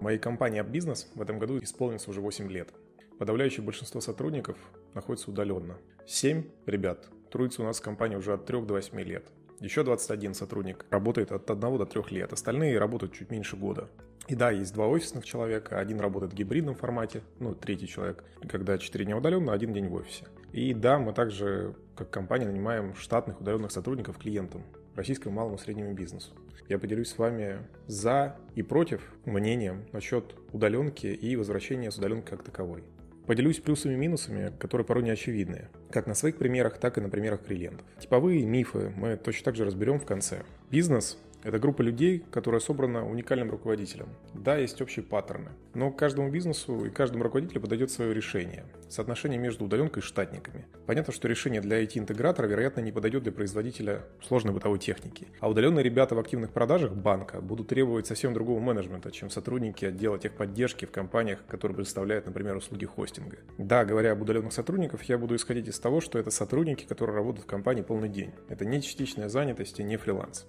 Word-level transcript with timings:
Моей 0.00 0.18
компании 0.18 0.62
«Бизнес» 0.62 1.10
в 1.14 1.20
этом 1.20 1.38
году 1.38 1.58
исполнится 1.58 2.10
уже 2.10 2.20
8 2.20 2.50
лет. 2.50 2.70
Подавляющее 3.18 3.62
большинство 3.62 4.00
сотрудников 4.00 4.56
находится 4.94 5.30
удаленно. 5.30 5.76
7 6.06 6.44
ребят 6.64 7.08
трудятся 7.30 7.62
у 7.62 7.64
нас 7.66 7.78
в 7.78 7.82
компании 7.82 8.16
уже 8.16 8.32
от 8.32 8.46
3 8.46 8.62
до 8.62 8.74
8 8.74 8.98
лет. 9.00 9.26
Еще 9.60 9.84
21 9.84 10.32
сотрудник 10.32 10.86
работает 10.90 11.32
от 11.32 11.50
1 11.50 11.60
до 11.78 11.84
3 11.84 12.02
лет, 12.10 12.32
остальные 12.32 12.78
работают 12.78 13.12
чуть 13.12 13.30
меньше 13.30 13.56
года. 13.56 13.88
И 14.26 14.34
да, 14.34 14.50
есть 14.50 14.72
два 14.72 14.86
офисных 14.86 15.24
человека, 15.24 15.78
один 15.78 16.00
работает 16.00 16.32
в 16.32 16.34
гибридном 16.36 16.76
формате, 16.76 17.22
ну, 17.40 17.54
третий 17.54 17.86
человек, 17.86 18.24
когда 18.48 18.78
4 18.78 19.04
дня 19.04 19.16
удаленно, 19.16 19.52
один 19.52 19.72
день 19.72 19.88
в 19.88 19.94
офисе. 19.94 20.24
И 20.52 20.72
да, 20.72 20.98
мы 20.98 21.12
также, 21.12 21.74
как 21.94 22.10
компания, 22.10 22.46
нанимаем 22.46 22.94
штатных 22.94 23.40
удаленных 23.40 23.70
сотрудников 23.70 24.18
клиентам, 24.18 24.62
российскому 24.96 25.34
малому 25.34 25.56
и 25.56 25.58
среднему 25.58 25.92
бизнесу. 25.92 26.32
Я 26.68 26.78
поделюсь 26.78 27.08
с 27.08 27.18
вами 27.18 27.58
за 27.86 28.36
и 28.54 28.62
против 28.62 29.02
мнением 29.24 29.84
насчет 29.92 30.36
удаленки 30.52 31.06
и 31.06 31.34
возвращения 31.36 31.90
с 31.90 31.98
удаленки 31.98 32.30
как 32.30 32.44
таковой. 32.44 32.84
Поделюсь 33.26 33.60
плюсами 33.60 33.94
и 33.94 33.96
минусами, 33.96 34.52
которые 34.58 34.84
порой 34.84 35.04
не 35.04 35.10
очевидны, 35.10 35.68
как 35.90 36.06
на 36.06 36.14
своих 36.14 36.36
примерах, 36.36 36.78
так 36.78 36.98
и 36.98 37.00
на 37.00 37.08
примерах 37.08 37.44
клиентов. 37.44 37.86
Типовые 38.00 38.44
мифы 38.44 38.92
мы 38.96 39.16
точно 39.16 39.44
так 39.44 39.56
же 39.56 39.64
разберем 39.64 40.00
в 40.00 40.04
конце. 40.06 40.42
Бизнес 40.70 41.18
это 41.42 41.58
группа 41.58 41.82
людей, 41.82 42.22
которая 42.30 42.60
собрана 42.60 43.08
уникальным 43.08 43.50
руководителем. 43.50 44.08
Да, 44.34 44.56
есть 44.56 44.80
общие 44.82 45.04
паттерны, 45.04 45.50
но 45.74 45.90
каждому 45.90 46.30
бизнесу 46.30 46.84
и 46.84 46.90
каждому 46.90 47.24
руководителю 47.24 47.60
подойдет 47.60 47.90
свое 47.90 48.12
решение. 48.12 48.64
Соотношение 48.88 49.38
между 49.38 49.64
удаленкой 49.64 50.02
и 50.02 50.04
штатниками. 50.04 50.66
Понятно, 50.86 51.12
что 51.12 51.28
решение 51.28 51.60
для 51.60 51.82
IT-интегратора, 51.82 52.46
вероятно, 52.46 52.80
не 52.80 52.92
подойдет 52.92 53.22
для 53.22 53.32
производителя 53.32 54.04
сложной 54.22 54.52
бытовой 54.52 54.78
техники. 54.78 55.28
А 55.40 55.48
удаленные 55.48 55.82
ребята 55.82 56.14
в 56.14 56.18
активных 56.18 56.52
продажах 56.52 56.92
банка 56.92 57.40
будут 57.40 57.68
требовать 57.68 58.06
совсем 58.06 58.34
другого 58.34 58.60
менеджмента, 58.60 59.10
чем 59.10 59.30
сотрудники 59.30 59.84
отдела 59.84 60.18
техподдержки 60.18 60.84
в 60.84 60.90
компаниях, 60.90 61.44
которые 61.46 61.76
представляют, 61.76 62.26
например, 62.26 62.56
услуги 62.56 62.84
хостинга. 62.84 63.38
Да, 63.58 63.84
говоря 63.84 64.12
об 64.12 64.22
удаленных 64.22 64.52
сотрудниках, 64.52 65.04
я 65.04 65.18
буду 65.18 65.36
исходить 65.36 65.68
из 65.68 65.78
того, 65.78 66.00
что 66.00 66.18
это 66.18 66.30
сотрудники, 66.30 66.84
которые 66.84 67.16
работают 67.16 67.46
в 67.46 67.48
компании 67.48 67.82
полный 67.82 68.08
день. 68.08 68.32
Это 68.48 68.64
не 68.64 68.82
частичная 68.82 69.28
занятость 69.28 69.80
и 69.80 69.82
не 69.82 69.96
фриланс. 69.96 70.46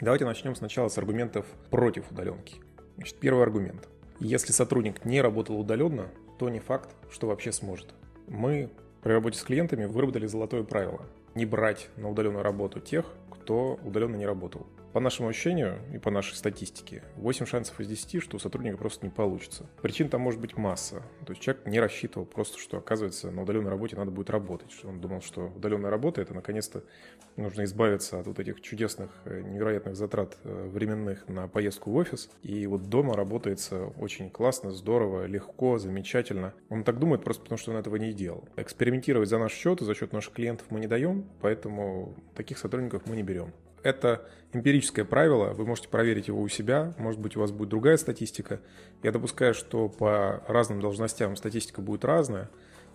Давайте 0.00 0.24
начнем 0.24 0.56
сначала 0.56 0.88
с 0.88 0.98
аргументов 0.98 1.46
против 1.70 2.10
удаленки. 2.10 2.56
Значит, 2.96 3.16
первый 3.20 3.42
аргумент. 3.42 3.88
Если 4.18 4.52
сотрудник 4.52 5.04
не 5.04 5.20
работал 5.20 5.58
удаленно, 5.58 6.08
то 6.38 6.48
не 6.48 6.58
факт, 6.60 6.90
что 7.10 7.28
вообще 7.28 7.52
сможет. 7.52 7.94
Мы 8.26 8.70
при 9.02 9.12
работе 9.12 9.38
с 9.38 9.42
клиентами 9.42 9.84
выработали 9.84 10.26
золотое 10.26 10.64
правило– 10.64 11.06
не 11.34 11.46
брать 11.46 11.88
на 11.96 12.08
удаленную 12.10 12.42
работу 12.42 12.80
тех, 12.80 13.06
кто 13.30 13.78
удаленно 13.84 14.16
не 14.16 14.26
работал. 14.26 14.66
По 14.94 15.00
нашему 15.00 15.28
ощущению 15.28 15.80
и 15.92 15.98
по 15.98 16.12
нашей 16.12 16.36
статистике, 16.36 17.02
8 17.16 17.46
шансов 17.46 17.80
из 17.80 17.88
10, 17.88 18.22
что 18.22 18.36
у 18.36 18.38
сотрудника 18.38 18.76
просто 18.76 19.04
не 19.04 19.10
получится. 19.10 19.68
Причин 19.82 20.08
там 20.08 20.20
может 20.20 20.40
быть 20.40 20.56
масса. 20.56 21.02
То 21.26 21.32
есть 21.32 21.42
человек 21.42 21.66
не 21.66 21.80
рассчитывал 21.80 22.26
просто, 22.26 22.60
что 22.60 22.76
оказывается 22.76 23.32
на 23.32 23.42
удаленной 23.42 23.70
работе 23.70 23.96
надо 23.96 24.12
будет 24.12 24.30
работать. 24.30 24.70
Он 24.84 25.00
думал, 25.00 25.20
что 25.20 25.46
удаленная 25.48 25.90
работа 25.90 26.20
это 26.20 26.32
наконец-то 26.32 26.84
нужно 27.34 27.64
избавиться 27.64 28.20
от 28.20 28.28
вот 28.28 28.38
этих 28.38 28.60
чудесных, 28.60 29.10
э, 29.24 29.40
невероятных 29.40 29.96
затрат 29.96 30.38
э, 30.44 30.68
временных 30.68 31.26
на 31.26 31.48
поездку 31.48 31.90
в 31.90 31.96
офис. 31.96 32.30
И 32.44 32.64
вот 32.68 32.88
дома 32.88 33.16
работается 33.16 33.86
очень 33.98 34.30
классно, 34.30 34.70
здорово, 34.70 35.26
легко, 35.26 35.76
замечательно. 35.78 36.54
Он 36.68 36.84
так 36.84 37.00
думает 37.00 37.24
просто 37.24 37.42
потому, 37.42 37.58
что 37.58 37.72
он 37.72 37.78
этого 37.78 37.96
не 37.96 38.12
делал. 38.12 38.48
Экспериментировать 38.54 39.28
за 39.28 39.38
наш 39.38 39.54
счет 39.54 39.82
и 39.82 39.84
за 39.84 39.92
счет 39.96 40.12
наших 40.12 40.34
клиентов 40.34 40.68
мы 40.70 40.78
не 40.78 40.86
даем, 40.86 41.28
поэтому 41.40 42.14
таких 42.36 42.58
сотрудников 42.58 43.02
мы 43.06 43.16
не 43.16 43.24
берем. 43.24 43.52
Это 43.84 44.26
эмпирическое 44.54 45.04
правило, 45.04 45.52
вы 45.52 45.66
можете 45.66 45.88
проверить 45.88 46.28
его 46.28 46.40
у 46.40 46.48
себя, 46.48 46.94
может 46.96 47.20
быть, 47.20 47.36
у 47.36 47.40
вас 47.40 47.52
будет 47.52 47.68
другая 47.68 47.98
статистика. 47.98 48.60
Я 49.02 49.12
допускаю, 49.12 49.52
что 49.52 49.90
по 49.90 50.42
разным 50.48 50.80
должностям 50.80 51.36
статистика 51.36 51.82
будет 51.82 52.02
разная, 52.02 52.48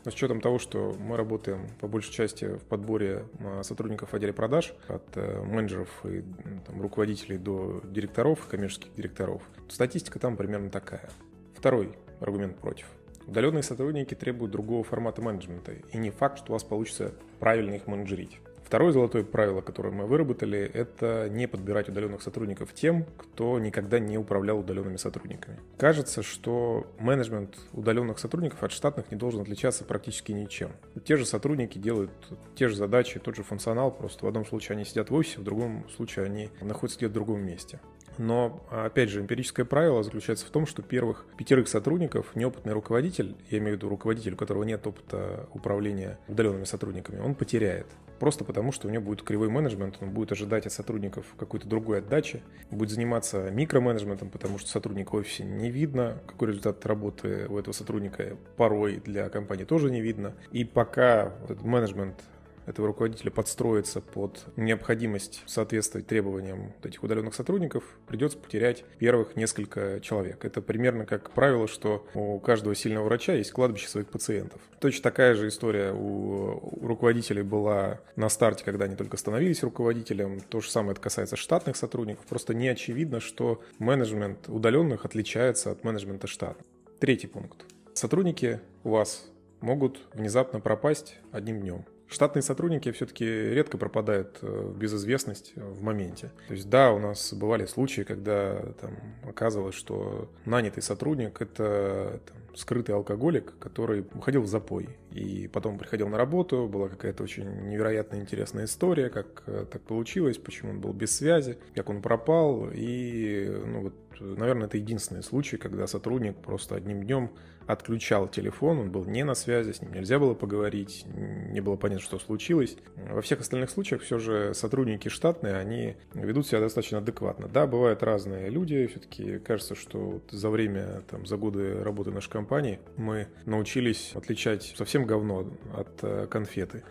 но 0.04 0.10
с 0.10 0.16
учетом 0.16 0.42
того, 0.42 0.58
что 0.58 0.96
мы 0.98 1.16
работаем 1.16 1.68
по 1.80 1.88
большей 1.88 2.12
части 2.12 2.46
в 2.46 2.64
подборе 2.64 3.26
а, 3.40 3.62
сотрудников 3.62 4.16
отделе 4.16 4.34
продаж, 4.34 4.74
от 4.88 5.06
э, 5.16 5.44
менеджеров 5.44 5.90
и 6.06 6.24
там, 6.66 6.82
руководителей 6.82 7.38
до 7.38 7.82
директоров, 7.84 8.48
коммерческих 8.48 8.96
директоров, 8.96 9.44
то 9.68 9.74
статистика 9.76 10.18
там 10.18 10.38
примерно 10.38 10.72
такая. 10.72 11.10
Второй 11.56 11.92
аргумент 12.20 12.58
против. 12.58 12.88
Удаленные 13.28 13.62
сотрудники 13.62 14.16
требуют 14.16 14.52
другого 14.52 14.84
формата 14.84 15.22
менеджмента, 15.22 15.74
и 15.74 15.98
не 15.98 16.10
факт, 16.10 16.40
что 16.40 16.52
у 16.52 16.54
вас 16.54 16.64
получится 16.64 17.14
правильно 17.40 17.76
их 17.76 17.86
менеджерить. 17.86 18.40
Второе 18.70 18.92
золотое 18.92 19.24
правило, 19.24 19.62
которое 19.62 19.90
мы 19.90 20.06
выработали, 20.06 20.60
это 20.60 21.28
не 21.28 21.48
подбирать 21.48 21.90
удаленных 21.90 22.22
сотрудников 22.22 22.72
тем, 22.72 23.04
кто 23.18 23.58
никогда 23.58 23.98
не 23.98 24.16
управлял 24.16 24.60
удаленными 24.60 24.98
сотрудниками. 24.98 25.58
Кажется, 25.80 26.22
что 26.22 26.86
менеджмент 27.00 27.58
удаленных 27.74 28.20
сотрудников 28.20 28.62
от 28.62 28.72
штатных 28.72 29.10
не 29.10 29.18
должен 29.18 29.42
отличаться 29.42 29.86
практически 29.86 30.34
ничем. 30.34 30.70
Те 31.04 31.18
же 31.18 31.26
сотрудники 31.26 31.80
делают 31.80 32.12
те 32.54 32.68
же 32.68 32.76
задачи, 32.76 33.20
тот 33.20 33.36
же 33.36 33.42
функционал, 33.42 33.90
просто 33.90 34.24
в 34.24 34.28
одном 34.28 34.46
случае 34.46 34.76
они 34.76 34.86
сидят 34.86 35.10
в 35.10 35.16
офисе, 35.16 35.40
в 35.40 35.44
другом 35.44 35.90
случае 35.96 36.26
они 36.26 36.52
находятся 36.62 37.00
где-то 37.00 37.10
в 37.10 37.14
другом 37.16 37.42
месте. 37.42 37.80
Но, 38.20 38.66
опять 38.70 39.10
же, 39.10 39.22
эмпирическое 39.22 39.66
правило 39.66 40.04
заключается 40.04 40.46
в 40.46 40.50
том, 40.50 40.68
что 40.68 40.82
первых 40.82 41.26
пятерых 41.38 41.70
сотрудников 41.70 42.36
неопытный 42.36 42.74
руководитель, 42.74 43.38
я 43.50 43.60
имею 43.60 43.76
в 43.76 43.78
виду 43.78 43.88
руководитель, 43.88 44.34
у 44.34 44.36
которого 44.36 44.64
нет 44.64 44.86
опыта 44.86 45.48
управления 45.54 46.20
удаленными 46.28 46.66
сотрудниками, 46.66 47.22
он 47.22 47.34
потеряет. 47.34 47.88
Просто 48.20 48.44
потому, 48.44 48.74
что 48.74 48.90
у 48.90 48.92
него 48.92 49.04
будет 49.06 49.24
кривой 49.24 49.48
менеджмент, 49.48 50.00
он 50.02 50.10
будет 50.10 50.34
ожидать 50.34 50.66
от 50.66 50.74
сотрудников 50.74 51.26
какой-то 51.38 51.70
другой 51.70 52.00
отдачи, 52.00 52.42
будет 52.70 52.90
заниматься 52.90 53.50
микроменеджментом, 53.52 54.30
потому 54.30 54.58
что 54.58 54.70
сотрудника 54.70 55.12
в 55.12 55.14
офисе 55.16 55.46
не 55.46 55.72
видно, 55.72 56.22
какой 56.28 56.50
результат 56.50 56.86
работы 56.86 57.48
у 57.48 57.58
этого 57.58 57.74
сотрудника 57.74 58.36
порой 58.58 58.98
для 58.98 59.30
компании 59.30 59.64
тоже 59.64 59.90
не 59.90 60.02
видно. 60.02 60.34
И 60.52 60.66
пока 60.66 61.34
этот 61.46 61.62
менеджмент 61.62 62.22
этого 62.70 62.88
руководителя 62.88 63.32
подстроиться 63.32 64.02
под 64.02 64.46
необходимость 64.56 65.44
соответствовать 65.46 66.08
требованиям 66.08 66.74
этих 66.84 67.04
удаленных 67.04 67.34
сотрудников, 67.36 67.84
придется 68.08 68.38
потерять 68.38 68.84
первых 68.98 69.36
несколько 69.36 70.00
человек. 70.02 70.46
Это 70.46 70.62
примерно 70.62 71.06
как 71.06 71.32
правило, 71.32 71.68
что 71.68 72.06
у 72.14 72.40
каждого 72.40 72.76
сильного 72.76 73.06
врача 73.06 73.34
есть 73.34 73.52
кладбище 73.52 73.88
своих 73.88 74.08
пациентов. 74.08 74.62
Точно 74.80 75.04
такая 75.04 75.36
же 75.36 75.48
история 75.48 75.92
у 75.94 76.86
руководителей 76.86 77.42
была 77.42 78.00
на 78.16 78.30
старте, 78.30 78.64
когда 78.64 78.86
они 78.86 78.96
только 78.96 79.18
становились 79.18 79.64
руководителем. 79.64 80.40
То 80.42 80.62
же 80.62 80.70
самое 80.70 80.94
это 80.94 81.02
касается 81.02 81.36
штатных 81.36 81.76
сотрудников. 81.76 82.26
Просто 82.26 82.54
не 82.54 82.68
очевидно, 82.68 83.20
что 83.20 83.62
менеджмент 83.80 84.48
удаленных 84.48 85.06
отличается 85.06 85.72
от 85.72 85.84
менеджмента 85.84 86.28
штатных. 86.28 86.66
Третий 87.00 87.28
пункт. 87.28 87.66
Сотрудники 87.94 88.60
у 88.84 88.92
вас 88.92 89.30
могут 89.62 90.00
внезапно 90.14 90.60
пропасть 90.60 91.18
одним 91.32 91.62
днем. 91.62 91.86
Штатные 92.10 92.42
сотрудники 92.42 92.92
все-таки 92.92 93.26
редко 93.26 93.78
пропадают 93.78 94.40
э, 94.42 94.48
в 94.48 94.76
безызвестность 94.76 95.54
в 95.56 95.84
моменте. 95.84 96.32
То 96.48 96.56
есть 96.56 96.68
да, 96.68 96.92
у 96.92 96.98
нас 96.98 97.34
бывали 97.34 97.66
случаи, 97.66 98.02
когда 98.02 98.60
там, 98.82 98.98
оказывалось, 99.28 99.76
что 99.76 100.28
нанятый 100.46 100.82
сотрудник– 100.82 101.40
это 101.40 102.20
там, 102.26 102.38
скрытый 102.56 102.96
алкоголик, 102.96 103.54
который 103.60 104.04
уходил 104.16 104.42
в 104.42 104.48
запой. 104.48 104.90
И 105.12 105.48
потом 105.54 105.78
приходил 105.78 106.08
на 106.08 106.18
работу, 106.18 106.68
была 106.68 106.90
какая-то 106.90 107.22
очень 107.22 107.68
невероятно 107.68 108.16
интересная 108.16 108.66
история, 108.66 109.10
как 109.10 109.44
э, 109.46 109.68
так 109.72 109.84
получилось, 109.84 110.40
почему 110.40 110.72
он 110.72 110.82
был 110.82 110.94
без 110.94 111.16
связи, 111.16 111.60
как 111.76 111.92
он 111.92 112.02
пропал. 112.02 112.70
И, 112.74 113.56
ну 113.68 113.82
вот, 113.84 113.94
наверное, 114.20 114.66
это 114.66 114.78
единственный 114.78 115.22
случай, 115.22 115.58
когда 115.58 115.86
сотрудник 115.86 116.38
просто 116.38 116.74
одним 116.74 117.04
днем 117.04 117.30
отключал 117.70 118.28
телефон, 118.28 118.80
он 118.80 118.92
был 118.92 119.06
не 119.06 119.24
на 119.24 119.36
связи, 119.36 119.74
с 119.74 119.82
ним 119.82 119.94
нельзя 119.94 120.18
было 120.18 120.34
поговорить, 120.34 121.06
не 121.06 121.62
было 121.62 121.76
понятно, 121.76 122.04
что 122.04 122.18
случилось. 122.18 122.76
Во 122.96 123.22
всех 123.22 123.42
остальных 123.42 123.70
случаях 123.70 124.02
все 124.02 124.18
же 124.18 124.56
сотрудники 124.56 125.08
штатные, 125.08 125.56
они 125.56 125.96
ведут 126.16 126.48
себя 126.48 126.62
достаточно 126.62 126.98
адекватно. 126.98 127.48
Да, 127.48 127.68
бывают 127.68 128.02
разные 128.02 128.50
люди, 128.50 128.88
все-таки 128.88 129.38
кажется, 129.38 129.76
что 129.76 130.20
за 130.32 130.50
время, 130.50 131.04
там, 131.12 131.28
за 131.28 131.38
годы 131.38 131.84
работы 131.84 132.10
нашей 132.10 132.32
компании 132.32 132.80
мы 132.98 133.28
научились 133.46 134.14
отличать 134.16 134.74
совсем 134.76 135.06
говно 135.06 135.46
от 135.78 135.90
э, 136.02 136.26
конфеты. 136.28 136.84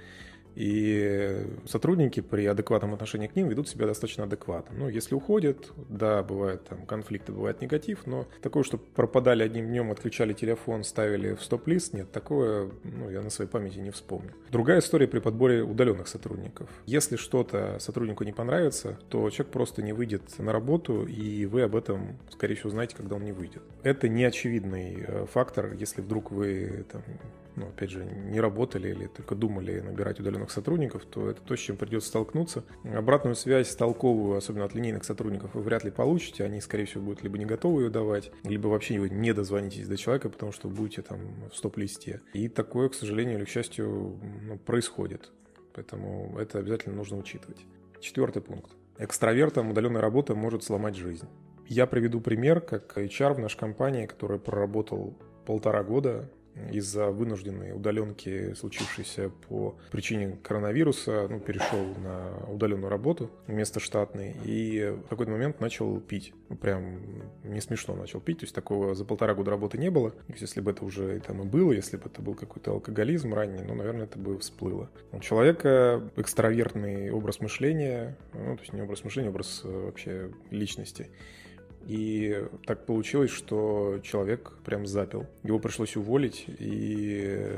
И 0.55 1.47
сотрудники 1.67 2.21
при 2.21 2.47
адекватном 2.47 2.95
отношении 2.95 3.27
к 3.27 3.37
ним 3.37 3.49
ведут 3.49 3.69
себя 3.69 3.87
достаточно 3.87 4.25
адекватно. 4.25 4.77
Ну, 4.79 4.89
если 4.89 5.15
уходят, 5.15 5.73
да, 5.89 6.23
бывают 6.23 6.65
там 6.65 6.87
конфликты, 6.87 7.33
бывает 7.33 7.61
негатив, 7.61 8.07
но 8.07 8.27
такое, 8.43 8.63
что 8.63 8.79
пропадали 8.79 9.43
одним 9.43 9.67
днем, 9.67 9.91
отключали 9.91 10.33
телефон, 10.33 10.85
ставили 10.85 11.35
в 11.35 11.43
стоп-лист, 11.43 11.95
нет, 11.95 12.11
такое 12.13 12.71
ну, 12.85 13.11
я 13.11 13.23
на 13.23 13.31
своей 13.31 13.51
памяти 13.51 13.79
не 13.79 13.91
вспомню. 13.91 14.33
Другая 14.51 14.81
история 14.81 15.07
при 15.07 15.21
подборе 15.21 15.63
удаленных 15.63 16.09
сотрудников. 16.09 16.69
Если 16.87 17.17
что-то 17.17 17.79
сотруднику 17.79 18.25
не 18.25 18.33
понравится, 18.33 18.99
то 19.09 19.31
человек 19.31 19.53
просто 19.53 19.83
не 19.83 19.93
выйдет 19.93 20.39
на 20.39 20.53
работу, 20.53 21.05
и 21.05 21.47
вы 21.47 21.63
об 21.63 21.77
этом, 21.77 22.19
скорее 22.31 22.55
всего, 22.55 22.71
знаете, 22.71 22.97
когда 22.97 23.17
он 23.17 23.25
не 23.25 23.33
выйдет. 23.33 23.63
Это 23.83 24.09
не 24.09 24.25
очевидный 24.25 25.05
э, 25.07 25.27
фактор, 25.33 25.73
если 25.75 26.01
вдруг 26.01 26.31
вы 26.31 26.85
там, 26.91 27.03
ну, 27.59 27.69
опять 27.69 27.91
же, 27.91 28.05
не 28.05 28.41
работали 28.41 28.91
или 28.91 29.07
только 29.07 29.35
думали 29.35 29.81
набирать 29.81 30.21
удаленных 30.21 30.51
сотрудников, 30.51 31.05
то 31.05 31.29
это 31.29 31.41
то, 31.43 31.57
с 31.57 31.61
чем 31.61 31.77
придется 31.77 32.09
столкнуться. 32.09 32.65
Обратную 32.85 33.35
связь 33.35 33.75
толковую, 33.75 34.37
особенно 34.37 34.65
от 34.65 34.75
линейных 34.75 35.05
сотрудников, 35.05 35.55
вы 35.55 35.63
вряд 35.63 35.85
ли 35.85 35.91
получите. 35.91 36.45
Они, 36.45 36.61
скорее 36.61 36.85
всего, 36.85 37.03
будут 37.03 37.23
либо 37.23 37.39
не 37.39 37.47
готовы 37.47 37.83
ее 37.83 37.91
давать, 37.91 38.31
либо 38.45 38.69
вообще 38.69 38.99
вы 38.99 39.11
не 39.11 39.33
дозвонитесь 39.33 39.89
до 39.89 39.97
человека, 39.97 40.29
потому 40.29 40.53
что 40.53 40.69
будете 40.69 41.03
там 41.03 41.19
в 41.51 41.57
стоп-листе. 41.57 42.21
И 42.33 42.49
такое, 42.49 42.89
к 42.89 42.95
сожалению 42.95 43.39
или 43.39 43.45
к 43.45 43.49
счастью, 43.49 44.19
ну, 44.43 44.59
происходит. 44.59 45.31
Поэтому 45.75 46.37
это 46.39 46.59
обязательно 46.59 46.97
нужно 46.97 47.19
учитывать. 47.19 47.65
Четвертый 48.01 48.43
пункт. 48.43 48.73
Экстравертам 48.99 49.71
удаленная 49.71 50.01
работа 50.01 50.35
может 50.35 50.65
сломать 50.65 50.97
жизнь. 50.97 51.27
Я 51.67 51.87
приведу 51.87 52.21
пример, 52.21 52.61
как 52.61 52.97
HR 52.97 53.35
в 53.35 53.39
нашей 53.39 53.59
компании, 53.59 54.07
который 54.07 54.39
проработал 54.39 55.17
полтора 55.47 55.83
года 55.83 56.31
из-за 56.71 57.11
вынужденной 57.11 57.73
удаленки, 57.73 58.55
случившейся 58.55 59.31
по 59.49 59.77
причине 59.91 60.39
коронавируса, 60.43 61.27
ну, 61.29 61.41
перешел 61.41 61.85
на 62.03 62.53
удаленную 62.53 62.91
работу 62.91 63.31
вместо 63.47 63.81
штатной 63.81 64.37
и 64.45 64.95
в 65.05 65.09
какой-то 65.09 65.33
момент 65.33 65.61
начал 65.61 66.01
пить. 66.01 66.33
Ну, 66.49 66.57
прям 66.57 67.01
не 67.45 67.61
смешно 67.61 67.95
начал 67.95 68.21
пить, 68.21 68.39
то 68.39 68.45
есть 68.45 68.55
такого 68.55 68.95
за 68.95 69.05
полтора 69.05 69.35
года 69.35 69.51
работы 69.51 69.79
не 69.79 69.91
было. 69.91 70.11
То 70.11 70.33
есть, 70.33 70.43
если 70.43 70.61
бы 70.61 70.71
это 70.71 70.85
уже 70.85 71.21
там 71.21 71.43
и 71.43 71.45
было, 71.45 71.73
если 71.73 71.97
бы 71.97 72.05
это 72.07 72.23
был 72.23 72.35
какой-то 72.35 72.73
алкоголизм 72.73 73.35
ранний, 73.35 73.63
ну, 73.63 73.75
наверное, 73.75 74.05
это 74.05 74.19
бы 74.19 74.39
всплыло. 74.39 74.91
У 75.13 75.21
человека 75.21 76.11
экстравертный 76.17 77.11
образ 77.11 77.41
мышления, 77.41 78.17
ну, 78.35 78.57
то 78.57 78.63
есть 78.63 78.73
не 78.73 78.83
образ 78.83 79.05
мышления, 79.05 79.29
а 79.29 79.31
образ 79.31 79.63
э, 79.65 79.85
вообще 79.87 80.31
личности. 80.51 81.09
И 81.89 82.45
так 82.67 82.85
получилось, 82.85 83.31
что 83.31 83.99
человек 84.03 84.53
прям 84.63 84.87
запил. 84.87 85.27
Его 85.43 85.59
пришлось 85.59 85.97
уволить, 85.97 86.45
и, 86.47 87.51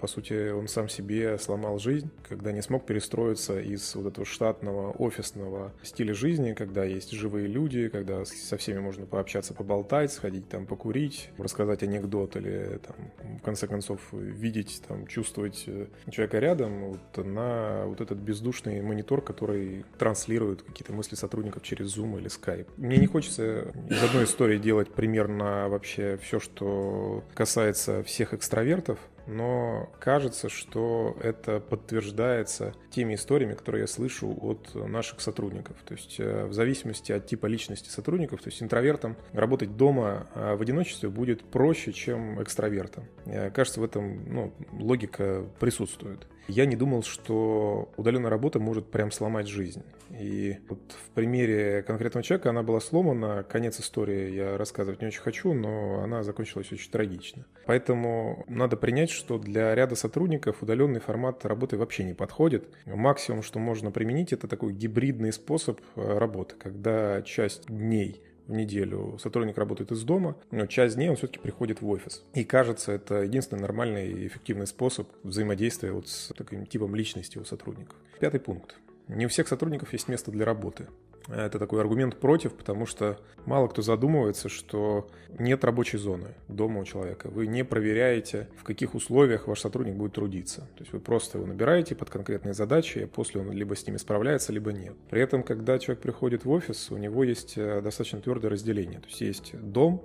по 0.00 0.08
сути, 0.08 0.50
он 0.50 0.66
сам 0.66 0.88
себе 0.88 1.38
сломал 1.38 1.78
жизнь, 1.78 2.10
когда 2.28 2.50
не 2.50 2.62
смог 2.62 2.84
перестроиться 2.84 3.60
из 3.60 3.94
вот 3.94 4.06
этого 4.06 4.26
штатного, 4.26 4.90
офисного 4.90 5.72
стиля 5.84 6.14
жизни, 6.14 6.52
когда 6.54 6.84
есть 6.84 7.12
живые 7.12 7.46
люди, 7.46 7.88
когда 7.88 8.24
со 8.24 8.56
всеми 8.56 8.80
можно 8.80 9.06
пообщаться, 9.06 9.54
поболтать, 9.54 10.12
сходить 10.12 10.48
там 10.48 10.66
покурить, 10.66 11.30
рассказать 11.38 11.84
анекдот 11.84 12.34
или 12.34 12.80
там, 12.84 12.96
в 13.38 13.42
конце 13.42 13.68
концов, 13.68 14.00
видеть, 14.10 14.82
там, 14.88 15.06
чувствовать 15.06 15.62
э, 15.68 15.86
человека 16.10 16.40
рядом, 16.40 16.88
вот, 16.90 17.24
на 17.24 17.84
вот 17.86 18.00
этот 18.00 18.18
бездушный 18.18 18.82
монитор, 18.82 19.22
который 19.22 19.84
транслирует 19.96 20.62
какие-то 20.62 20.92
мысли 20.92 21.14
сотрудников 21.14 21.62
через 21.62 21.96
Zoom 21.96 22.18
или 22.18 22.26
Skype. 22.26 22.66
Мне 22.76 22.96
не 22.96 23.06
хочется 23.06 23.72
из 23.88 24.02
одной 24.02 24.24
истории 24.24 24.58
делать 24.58 24.92
примерно 24.92 25.68
вообще 25.68 26.18
все, 26.22 26.40
что 26.40 27.22
касается 27.34 28.02
всех 28.02 28.34
экстравертов, 28.34 28.98
но 29.26 29.90
кажется, 29.98 30.48
что 30.48 31.16
это 31.22 31.60
подтверждается 31.60 32.74
теми 32.90 33.14
историями, 33.14 33.54
которые 33.54 33.82
я 33.82 33.86
слышу 33.86 34.36
от 34.40 34.74
наших 34.74 35.20
сотрудников. 35.20 35.76
То 35.84 35.94
есть 35.94 36.16
э, 36.18 36.46
в 36.46 36.52
зависимости 36.52 37.12
от 37.12 37.26
типа 37.26 37.46
личности 37.46 37.88
сотрудников, 37.88 38.42
то 38.42 38.48
есть 38.48 38.62
интровертам 38.62 39.16
работать 39.32 39.76
дома 39.76 40.26
а 40.34 40.56
в 40.56 40.62
одиночестве 40.62 41.08
будет 41.08 41.42
проще, 41.42 41.92
чем 41.92 42.42
экстравертам. 42.42 43.04
Э, 43.26 43.50
кажется, 43.50 43.80
в 43.80 43.84
этом 43.84 44.32
ну, 44.32 44.52
логика 44.72 45.44
присутствует. 45.58 46.26
Я 46.48 46.66
не 46.66 46.76
думал, 46.76 47.02
что 47.02 47.92
удаленная 47.96 48.30
работа 48.30 48.60
может 48.60 48.90
прям 48.90 49.10
сломать 49.10 49.48
жизнь. 49.48 49.82
И 50.10 50.58
вот 50.68 50.78
в 50.92 51.10
примере 51.10 51.82
конкретного 51.82 52.22
человека 52.22 52.50
она 52.50 52.62
была 52.62 52.80
сломана. 52.80 53.44
Конец 53.48 53.80
истории 53.80 54.30
я 54.30 54.56
рассказывать 54.56 55.00
не 55.00 55.08
очень 55.08 55.20
хочу, 55.20 55.52
но 55.52 56.02
она 56.02 56.22
закончилась 56.22 56.70
очень 56.70 56.90
трагично. 56.90 57.44
Поэтому 57.66 58.44
надо 58.46 58.76
принять, 58.76 59.10
что 59.16 59.38
для 59.38 59.74
ряда 59.74 59.96
сотрудников 59.96 60.62
удаленный 60.62 61.00
формат 61.00 61.44
работы 61.44 61.76
вообще 61.76 62.04
не 62.04 62.14
подходит. 62.14 62.68
Максимум, 62.84 63.42
что 63.42 63.58
можно 63.58 63.90
применить, 63.90 64.32
это 64.32 64.46
такой 64.46 64.72
гибридный 64.72 65.32
способ 65.32 65.80
э, 65.96 66.18
работы, 66.18 66.54
когда 66.58 67.22
часть 67.22 67.66
дней 67.66 68.22
в 68.46 68.52
неделю 68.52 69.18
сотрудник 69.20 69.58
работает 69.58 69.90
из 69.90 70.02
дома, 70.04 70.36
но 70.50 70.66
часть 70.66 70.94
дней 70.94 71.08
он 71.08 71.16
все-таки 71.16 71.40
приходит 71.40 71.80
в 71.80 71.88
офис. 71.88 72.22
И 72.34 72.44
кажется, 72.44 72.92
это 72.92 73.22
единственный 73.22 73.60
нормальный 73.60 74.12
и 74.12 74.26
эффективный 74.28 74.66
способ 74.66 75.08
взаимодействия 75.22 75.92
вот 75.92 76.08
с 76.08 76.32
таким 76.36 76.66
типом 76.66 76.94
личности 76.94 77.38
у 77.38 77.44
сотрудников. 77.44 77.96
Пятый 78.20 78.40
пункт. 78.40 78.76
Не 79.08 79.26
у 79.26 79.28
всех 79.28 79.48
сотрудников 79.48 79.92
есть 79.92 80.08
место 80.08 80.30
для 80.30 80.44
работы. 80.44 80.86
Это 81.28 81.58
такой 81.58 81.80
аргумент 81.80 82.18
против, 82.18 82.54
потому 82.54 82.86
что 82.86 83.18
мало 83.46 83.68
кто 83.68 83.82
задумывается, 83.82 84.48
что 84.48 85.08
нет 85.38 85.64
рабочей 85.64 85.98
зоны 85.98 86.34
дома 86.48 86.80
у 86.80 86.84
человека. 86.84 87.28
Вы 87.28 87.46
не 87.46 87.64
проверяете, 87.64 88.48
в 88.56 88.64
каких 88.64 88.94
условиях 88.94 89.46
ваш 89.46 89.60
сотрудник 89.60 89.94
будет 89.94 90.12
трудиться. 90.12 90.62
То 90.76 90.80
есть 90.80 90.92
вы 90.92 91.00
просто 91.00 91.38
его 91.38 91.46
набираете 91.46 91.94
под 91.94 92.10
конкретные 92.10 92.54
задачи, 92.54 92.98
и 92.98 93.06
после 93.06 93.40
он 93.40 93.50
либо 93.52 93.74
с 93.74 93.86
ними 93.86 93.96
справляется, 93.96 94.52
либо 94.52 94.72
нет. 94.72 94.94
При 95.10 95.20
этом, 95.20 95.42
когда 95.42 95.78
человек 95.78 96.02
приходит 96.02 96.44
в 96.44 96.50
офис, 96.50 96.90
у 96.90 96.96
него 96.96 97.24
есть 97.24 97.54
э, 97.56 97.80
достаточно 97.80 98.20
твердое 98.20 98.50
разделение. 98.50 99.00
То 99.00 99.08
есть 99.08 99.20
есть 99.20 99.60
дом, 99.60 100.02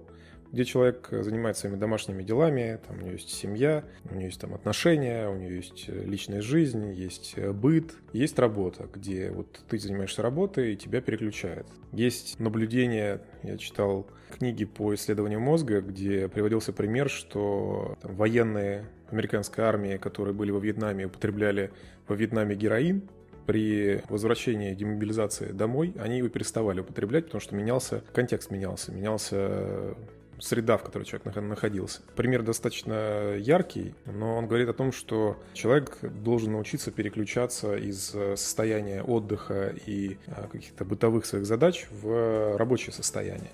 где 0.51 0.65
человек 0.65 1.07
занимается 1.11 1.61
своими 1.61 1.77
домашними 1.77 2.23
делами, 2.23 2.79
там 2.85 2.97
у 2.97 3.01
него 3.01 3.11
есть 3.11 3.29
семья, 3.29 3.83
у 4.09 4.13
него 4.13 4.25
есть 4.25 4.41
там 4.41 4.53
отношения, 4.53 5.29
у 5.29 5.35
него 5.35 5.51
есть 5.51 5.85
э, 5.87 6.03
личная 6.03 6.41
жизнь, 6.41 6.91
есть 6.91 7.33
э, 7.37 7.51
быт, 7.51 7.93
есть 8.11 8.37
работа, 8.37 8.87
где 8.93 9.31
вот 9.31 9.61
ты 9.69 9.79
занимаешься 9.79 10.21
работой 10.21 10.73
и 10.73 10.77
тебя 10.77 11.01
переключает. 11.01 11.65
Есть 11.93 12.39
наблюдение, 12.39 13.21
я 13.43 13.57
читал 13.57 14.07
книги 14.37 14.65
по 14.65 14.93
исследованию 14.93 15.39
мозга, 15.39 15.81
где 15.81 16.27
приводился 16.27 16.73
пример, 16.73 17.09
что 17.09 17.97
там, 18.01 18.15
военные 18.15 18.89
американской 19.09 19.63
армии, 19.63 19.97
которые 19.97 20.33
были 20.33 20.51
во 20.51 20.59
Вьетнаме, 20.59 21.05
употребляли 21.05 21.71
во 22.07 22.15
Вьетнаме 22.15 22.55
героин, 22.55 23.03
при 23.45 24.03
возвращении 24.07 24.73
демобилизации 24.73 25.51
домой 25.51 25.95
они 25.99 26.19
его 26.19 26.29
переставали 26.29 26.81
употреблять, 26.81 27.25
потому 27.25 27.41
что 27.41 27.55
менялся, 27.55 28.03
контекст 28.13 28.51
менялся, 28.51 28.91
менялся 28.91 29.95
среда, 30.41 30.77
в 30.77 30.83
которой 30.83 31.03
человек 31.03 31.35
находился. 31.35 32.01
Пример 32.15 32.43
достаточно 32.43 33.35
яркий, 33.37 33.95
но 34.05 34.35
он 34.37 34.47
говорит 34.47 34.67
о 34.69 34.73
том, 34.73 34.91
что 34.91 35.41
человек 35.53 35.97
должен 36.01 36.53
научиться 36.53 36.91
переключаться 36.91 37.75
из 37.75 38.13
э, 38.13 38.35
состояния 38.35 39.03
отдыха 39.03 39.73
и 39.85 40.17
э, 40.25 40.47
каких-то 40.51 40.83
бытовых 40.83 41.25
своих 41.25 41.45
задач 41.45 41.87
в 41.91 42.57
рабочее 42.57 42.91
состояние. 42.91 43.51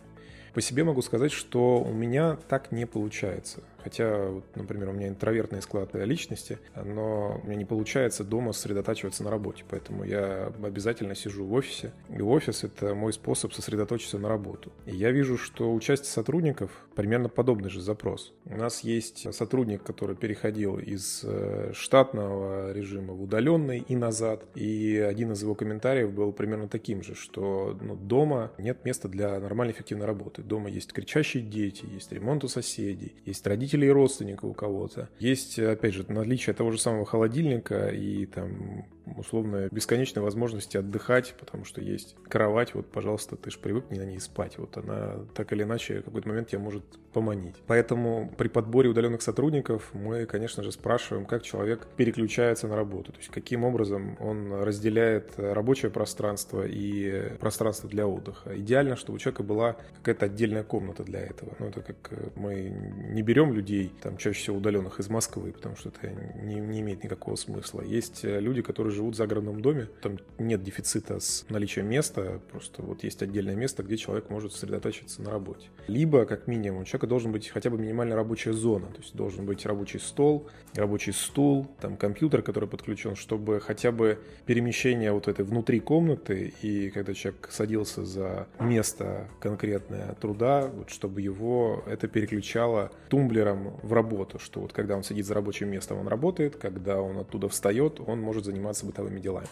По 0.54 0.62
себе 0.62 0.84
могу 0.84 1.04
сказать, 1.04 1.31
что 1.31 1.81
у 1.81 1.94
меня 1.94 2.38
так 2.48 2.72
не 2.72 2.88
получается. 2.88 3.62
Хотя, 3.88 4.28
вот, 4.28 4.44
например, 4.56 4.89
у 4.89 4.92
меня 4.92 5.07
интровертный 5.07 5.62
склад 5.62 5.92
личности, 5.94 6.60
но 6.75 7.39
у 7.42 7.48
меня 7.48 7.56
не 7.56 7.63
получается 7.63 8.25
дома 8.25 8.51
сосредотачиваться 8.51 9.24
на 9.24 9.31
работе. 9.31 9.63
Поэтому 9.69 10.04
я 10.04 10.51
обязательно 10.62 11.16
сижу 11.16 11.45
в 11.45 11.54
офисе. 11.54 11.94
И 12.10 12.22
офис— 12.22 12.63
это 12.66 12.94
мой 12.94 13.13
способ 13.13 13.54
сосредоточиться 13.54 14.19
на 14.19 14.28
работу. 14.28 14.74
И 14.86 14.94
я 14.94 15.12
вижу, 15.12 15.38
что 15.38 15.71
у 15.73 15.80
части 15.80 16.06
сотрудников 16.06 16.69
примерно 16.97 17.30
подобный 17.30 17.69
же 17.69 17.80
запрос. 17.80 18.33
У 18.44 18.57
нас 18.57 18.81
есть 18.81 19.33
сотрудник, 19.33 19.83
который 19.83 20.18
переходил 20.18 20.80
из 20.80 21.21
э, 21.23 21.71
штатного 21.73 22.73
режима 22.73 23.14
в 23.14 23.23
удаленный 23.23 23.85
и 23.88 23.95
назад. 23.95 24.44
И 24.54 24.97
один 24.97 25.31
из 25.31 25.42
его 25.42 25.56
комментариев 25.56 26.11
был 26.11 26.33
примерно 26.33 26.68
таким 26.68 27.04
же, 27.04 27.16
что 27.16 27.78
ну, 27.80 27.95
дома 27.95 28.52
нет 28.57 28.83
места 28.83 29.07
для 29.07 29.40
нормальной 29.40 29.73
эффективной 29.73 30.07
работы. 30.07 30.42
Дома 30.42 30.69
есть 30.69 30.92
кричащие 30.92 31.42
дети, 31.42 31.85
есть 31.85 32.11
ремонт 32.11 32.44
у 32.44 32.50
соседей, 32.50 33.16
есть 33.26 33.45
родители 33.47 33.77
родителей 33.78 33.88
и 33.88 33.92
родственников 33.92 34.50
у 34.50 34.54
кого-то. 34.54 35.10
Есть, 35.19 35.60
опять 35.60 35.94
же, 35.94 36.06
наличие 36.10 36.54
того 36.54 36.72
же 36.72 36.80
самого 36.80 37.06
холодильника 37.06 37.90
и 37.90 38.26
там 38.26 38.86
условно 39.16 39.68
бесконечной 39.71 40.21
возможности 40.21 40.78
отдыхать, 40.78 41.35
потому 41.40 41.66
что 41.66 41.81
есть 41.81 42.16
кровать, 42.28 42.73
вот, 42.73 42.92
пожалуйста, 42.92 43.35
ты 43.35 43.52
же 43.52 43.59
привыкни 43.59 43.97
на 43.97 44.06
ней 44.06 44.19
спать. 44.19 44.57
Вот 44.57 44.78
она 44.78 45.16
так 45.33 45.54
или 45.54 45.64
иначе 45.64 46.02
в 46.02 46.06
какой-то 46.06 46.28
момент 46.28 46.49
тебя 46.49 46.59
может 46.59 46.83
поманить. 47.14 47.56
Поэтому 47.68 48.31
при 48.37 48.47
подборе 48.47 48.90
удаленных 48.90 49.21
сотрудников 49.21 49.90
мы, 49.94 50.26
конечно 50.26 50.64
же, 50.64 50.71
спрашиваем, 50.71 51.26
как 51.26 51.44
человек 51.44 51.87
переключается 51.95 52.68
на 52.68 52.76
работу, 52.76 53.11
то 53.11 53.18
есть 53.18 53.30
каким 53.30 53.64
образом 53.64 54.18
он 54.19 54.52
разделяет 54.54 55.33
рабочее 55.37 55.92
пространство 55.92 56.66
и 56.66 57.35
пространство 57.40 57.90
для 57.90 58.07
отдыха. 58.07 58.57
Идеально, 58.57 58.95
чтобы 58.95 59.16
у 59.16 59.19
человека 59.19 59.44
была 59.44 59.78
какая-то 59.97 60.26
отдельная 60.26 60.64
комната 60.64 61.04
для 61.04 61.21
этого. 61.21 61.56
Ну, 61.59 61.68
это 61.68 61.81
как 61.81 62.11
мы 62.35 62.73
не 63.09 63.21
берем 63.21 63.54
людей, 63.54 63.92
там, 64.02 64.18
чаще 64.18 64.40
всего 64.40 64.57
удаленных 64.57 64.99
из 64.99 65.09
Москвы, 65.09 65.52
потому 65.52 65.76
что 65.76 65.90
это 65.90 66.09
не, 66.42 66.56
не 66.56 66.81
имеет 66.81 67.04
никакого 67.04 67.35
смысла. 67.35 67.81
Есть 67.81 68.23
люди, 68.23 68.61
которые 68.61 68.94
живут 68.97 69.16
в 69.16 69.18
загородном 69.18 69.61
доме, 69.61 69.87
там 70.01 70.18
нет 70.37 70.63
дефицита 70.63 71.19
с 71.19 71.45
наличием 71.49 71.87
места, 71.87 72.42
просто 72.51 72.81
вот 72.81 73.04
есть 73.04 73.21
отдельное 73.21 73.56
место, 73.56 73.83
где 73.83 73.95
человек 73.95 74.30
может 74.30 74.51
сосредоточиться 74.51 75.21
на 75.21 75.31
работе. 75.31 75.68
Либо, 75.87 76.25
как 76.25 76.47
минимум, 76.47 76.81
у 76.81 76.85
человека 76.85 77.07
должен 77.07 77.31
быть 77.31 77.47
хотя 77.47 77.69
бы 77.69 77.77
минимальная 77.77 78.18
рабочая 78.18 78.54
зона, 78.54 78.87
то 78.87 78.99
есть 79.01 79.16
должен 79.16 79.45
быть 79.45 79.66
рабочий 79.66 79.99
стол, 79.99 80.47
рабочий 80.75 81.13
стул, 81.13 81.68
там 81.80 81.95
компьютер, 81.95 82.42
который 82.42 82.68
подключен, 82.68 83.16
чтобы 83.16 83.59
хотя 83.59 83.92
бы 83.92 84.19
перемещение 84.45 85.11
вот 85.11 85.27
этой 85.27 85.45
внутри 85.45 85.80
комнаты 85.80 86.54
и 86.61 86.89
когда 86.89 87.13
человек 87.13 87.49
садился 87.51 88.04
за 88.06 88.47
место 88.59 89.30
конкретное 89.39 90.16
труда, 90.16 90.71
вот 90.73 90.89
чтобы 90.89 91.21
его 91.21 91.83
это 91.85 92.07
переключало 92.07 92.92
тумблером 93.09 93.77
в 93.83 93.94
работу, 93.94 94.39
что 94.39 94.61
вот 94.61 94.73
когда 94.73 94.95
он 94.95 95.04
сидит 95.04 95.25
за 95.25 95.35
рабочим 95.35 95.69
местом, 95.69 95.99
он 95.99 96.07
работает, 96.07 96.56
когда 96.56 97.01
он 97.01 97.19
оттуда 97.19 97.49
встает, 97.49 97.99
он 97.99 98.19
может 98.19 98.45
заниматься 98.45 98.85
бытовыми 98.87 99.19
делами. 99.19 99.47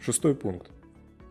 Шестой 0.00 0.34
пункт. 0.34 0.70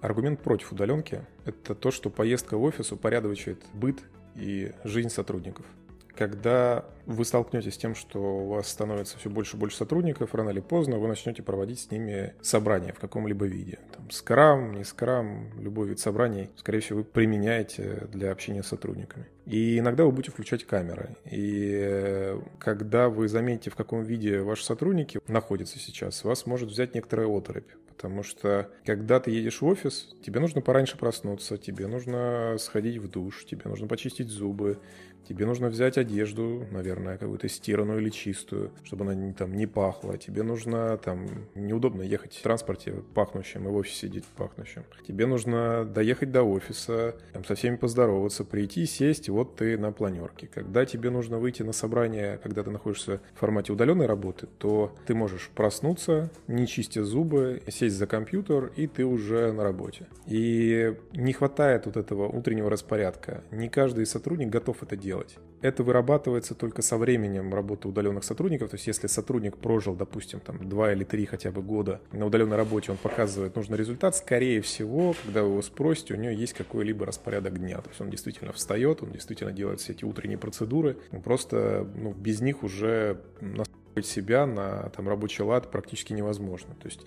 Аргумент 0.01 0.41
против 0.41 0.71
удаленки– 0.71 1.25
это 1.45 1.73
то, 1.73 1.89
что 1.89 2.09
поездка 2.09 2.57
в 2.57 2.63
офис 2.63 2.91
упорядочивает 2.91 3.63
быт 3.73 4.03
и 4.35 4.71
жизнь 4.83 5.09
сотрудников– 5.09 5.65
когда 6.17 6.86
вы 7.05 7.24
столкнетесь 7.24 7.75
с 7.75 7.77
тем, 7.77 7.95
что 7.95 8.19
у 8.19 8.47
вас 8.50 8.67
становится 8.67 9.17
все 9.17 9.29
больше 9.29 9.55
и 9.55 9.59
больше 9.59 9.77
сотрудников, 9.77 10.36
рано 10.36 10.50
или 10.50 10.59
поздно 10.59 10.97
вы 10.97 11.07
начнете 11.07 11.43
проводить 11.43 11.79
с 11.79 11.91
ними 11.91 12.33
собрания 12.41 12.91
в 12.91 13.00
каком-либо 13.00 13.45
виде. 13.45 13.79
Там, 13.95 14.09
скрам, 14.09 14.74
не 14.74 14.83
скрам, 14.83 15.50
любой 15.59 15.88
вид 15.88 16.00
собраний, 16.00 16.50
скорее 16.57 16.79
всего, 16.81 17.00
вы 17.00 17.03
применяете 17.05 18.07
для 18.12 18.31
общения 18.31 18.63
с 18.63 18.67
сотрудниками. 18.67 19.27
И 19.45 19.79
иногда 19.79 20.03
вы 20.03 20.12
будете 20.12 20.31
включать 20.31 20.65
камеры. 20.65 21.15
И 21.31 21.71
э, 21.74 22.41
когда 22.59 23.07
вы 23.07 23.29
заметите, 23.29 23.69
в 23.69 23.75
каком 23.75 24.03
виде 24.03 24.41
ваши 24.41 24.65
сотрудники 24.65 25.21
находятся 25.27 25.79
сейчас, 25.79 26.25
вас 26.25 26.45
может 26.45 26.69
взять 26.69 26.95
некоторая 26.95 27.27
оторопь. 27.27 27.71
Потому 27.97 28.21
что 28.21 28.69
когда 28.86 29.19
ты 29.19 29.31
едешь 29.31 29.59
в 29.59 29.65
офис, 29.65 30.15
тебе 30.24 30.39
нужно 30.39 30.62
пораньше 30.62 30.97
проснуться, 30.97 31.57
тебе 31.57 31.88
нужно 31.88 32.55
сходить 32.59 32.97
в 32.97 33.09
душ, 33.09 33.43
тебе 33.45 33.63
нужно 33.65 33.88
почистить 33.88 34.27
зубы, 34.27 34.79
Тебе 35.27 35.46
нужно 35.46 35.67
взять 35.67 35.98
одежду, 35.98 36.65
наверное, 36.72 37.17
какую-то 37.17 37.50
стиранную 37.50 38.00
или 38.00 38.10
чистую, 38.10 38.72
чтобы 38.84 39.03
она 39.03 39.34
там 39.34 39.53
не 39.53 39.67
пахла. 39.67 40.17
Тебе 40.17 40.43
нужно 40.43 40.98
там 40.98 41.27
неудобно 41.53 42.01
ехать 42.01 42.34
в 42.36 42.41
транспорте 42.41 42.93
пахнущем 43.13 43.67
и 43.67 43.72
в 43.72 43.75
офисе 43.75 44.07
сидеть 44.07 44.24
пахнущем. 44.24 44.86
Тебе 45.05 45.25
нужно 45.25 45.84
доехать 45.84 46.31
до 46.31 46.43
офиса, 46.43 47.15
там 47.34 47.43
со 47.43 47.55
всеми 47.55 47.75
поздороваться, 47.75 48.46
прийти, 48.46 48.86
сесть, 48.86 49.27
и 49.27 49.31
вот 49.31 49.57
ты 49.57 49.77
на 49.77 49.91
планерке. 49.91 50.48
Когда 50.48 50.86
тебе 50.86 51.10
нужно 51.10 51.39
выйти 51.39 51.62
на 51.62 51.74
собрание, 51.74 52.39
когда 52.41 52.63
ты 52.63 52.72
находишься 52.72 53.19
в 53.36 53.39
формате 53.39 53.74
удаленной 53.74 54.05
работы, 54.05 54.48
то 54.60 54.96
ты 55.05 55.13
можешь 55.13 55.50
проснуться, 55.53 56.31
не 56.48 56.67
чистя 56.67 57.03
зубы, 57.03 57.62
сесть 57.67 57.98
за 57.98 58.07
компьютер, 58.07 58.72
и 58.77 58.88
ты 58.88 59.03
уже 59.03 59.51
на 59.51 59.63
работе. 59.63 60.07
И 60.25 60.96
не 61.12 61.34
хватает 61.34 61.86
вот 61.86 61.98
этого 61.98 62.27
утреннего 62.29 62.69
распорядка. 62.69 63.43
Не 63.51 63.67
каждый 63.67 64.05
сотрудник 64.05 64.50
готов 64.50 64.84
это 64.84 64.96
делать 64.96 65.16
делать. 65.17 65.38
Это 65.59 65.83
вырабатывается 65.83 66.53
только 66.53 66.83
со 66.83 66.97
временем 66.97 67.51
работы 67.51 67.88
удаленных 67.88 68.24
сотрудников. 68.24 68.69
То 68.69 68.75
есть, 68.75 68.86
если 68.86 69.07
сотрудник 69.07 69.57
прожил, 69.57 69.95
допустим, 69.95 70.39
там 70.39 70.69
два 70.69 70.93
или 70.93 71.03
три 71.03 71.25
хотя 71.25 71.51
бы 71.51 71.63
года 71.63 72.00
на 72.12 72.27
удаленной 72.27 72.57
работе, 72.57 72.91
он 72.91 72.97
показывает 72.97 73.55
нужный 73.55 73.75
результат, 73.75 74.15
скорее 74.15 74.62
всего, 74.62 75.15
когда 75.25 75.41
вы 75.41 75.50
его 75.50 75.62
спросите, 75.63 76.13
у 76.13 76.17
него 76.17 76.31
есть 76.31 76.53
какой-либо 76.53 77.07
распорядок 77.07 77.57
дня. 77.57 77.77
То 77.77 77.89
есть, 77.89 78.00
он 78.00 78.12
действительно 78.12 78.53
встает, 78.53 79.01
он 79.01 79.12
действительно 79.12 79.51
делает 79.51 79.79
все 79.79 79.93
эти 79.93 80.05
утренние 80.05 80.38
процедуры. 80.38 80.97
Просто 81.24 81.88
ну, 81.95 82.13
без 82.13 82.39
них 82.39 82.62
уже 82.62 83.19
настроить 83.41 84.05
себя 84.05 84.45
на 84.45 84.89
там, 84.89 85.09
рабочий 85.09 85.43
лад 85.43 85.71
практически 85.71 86.13
невозможно. 86.13 86.75
То 86.75 86.88
есть, 86.88 87.01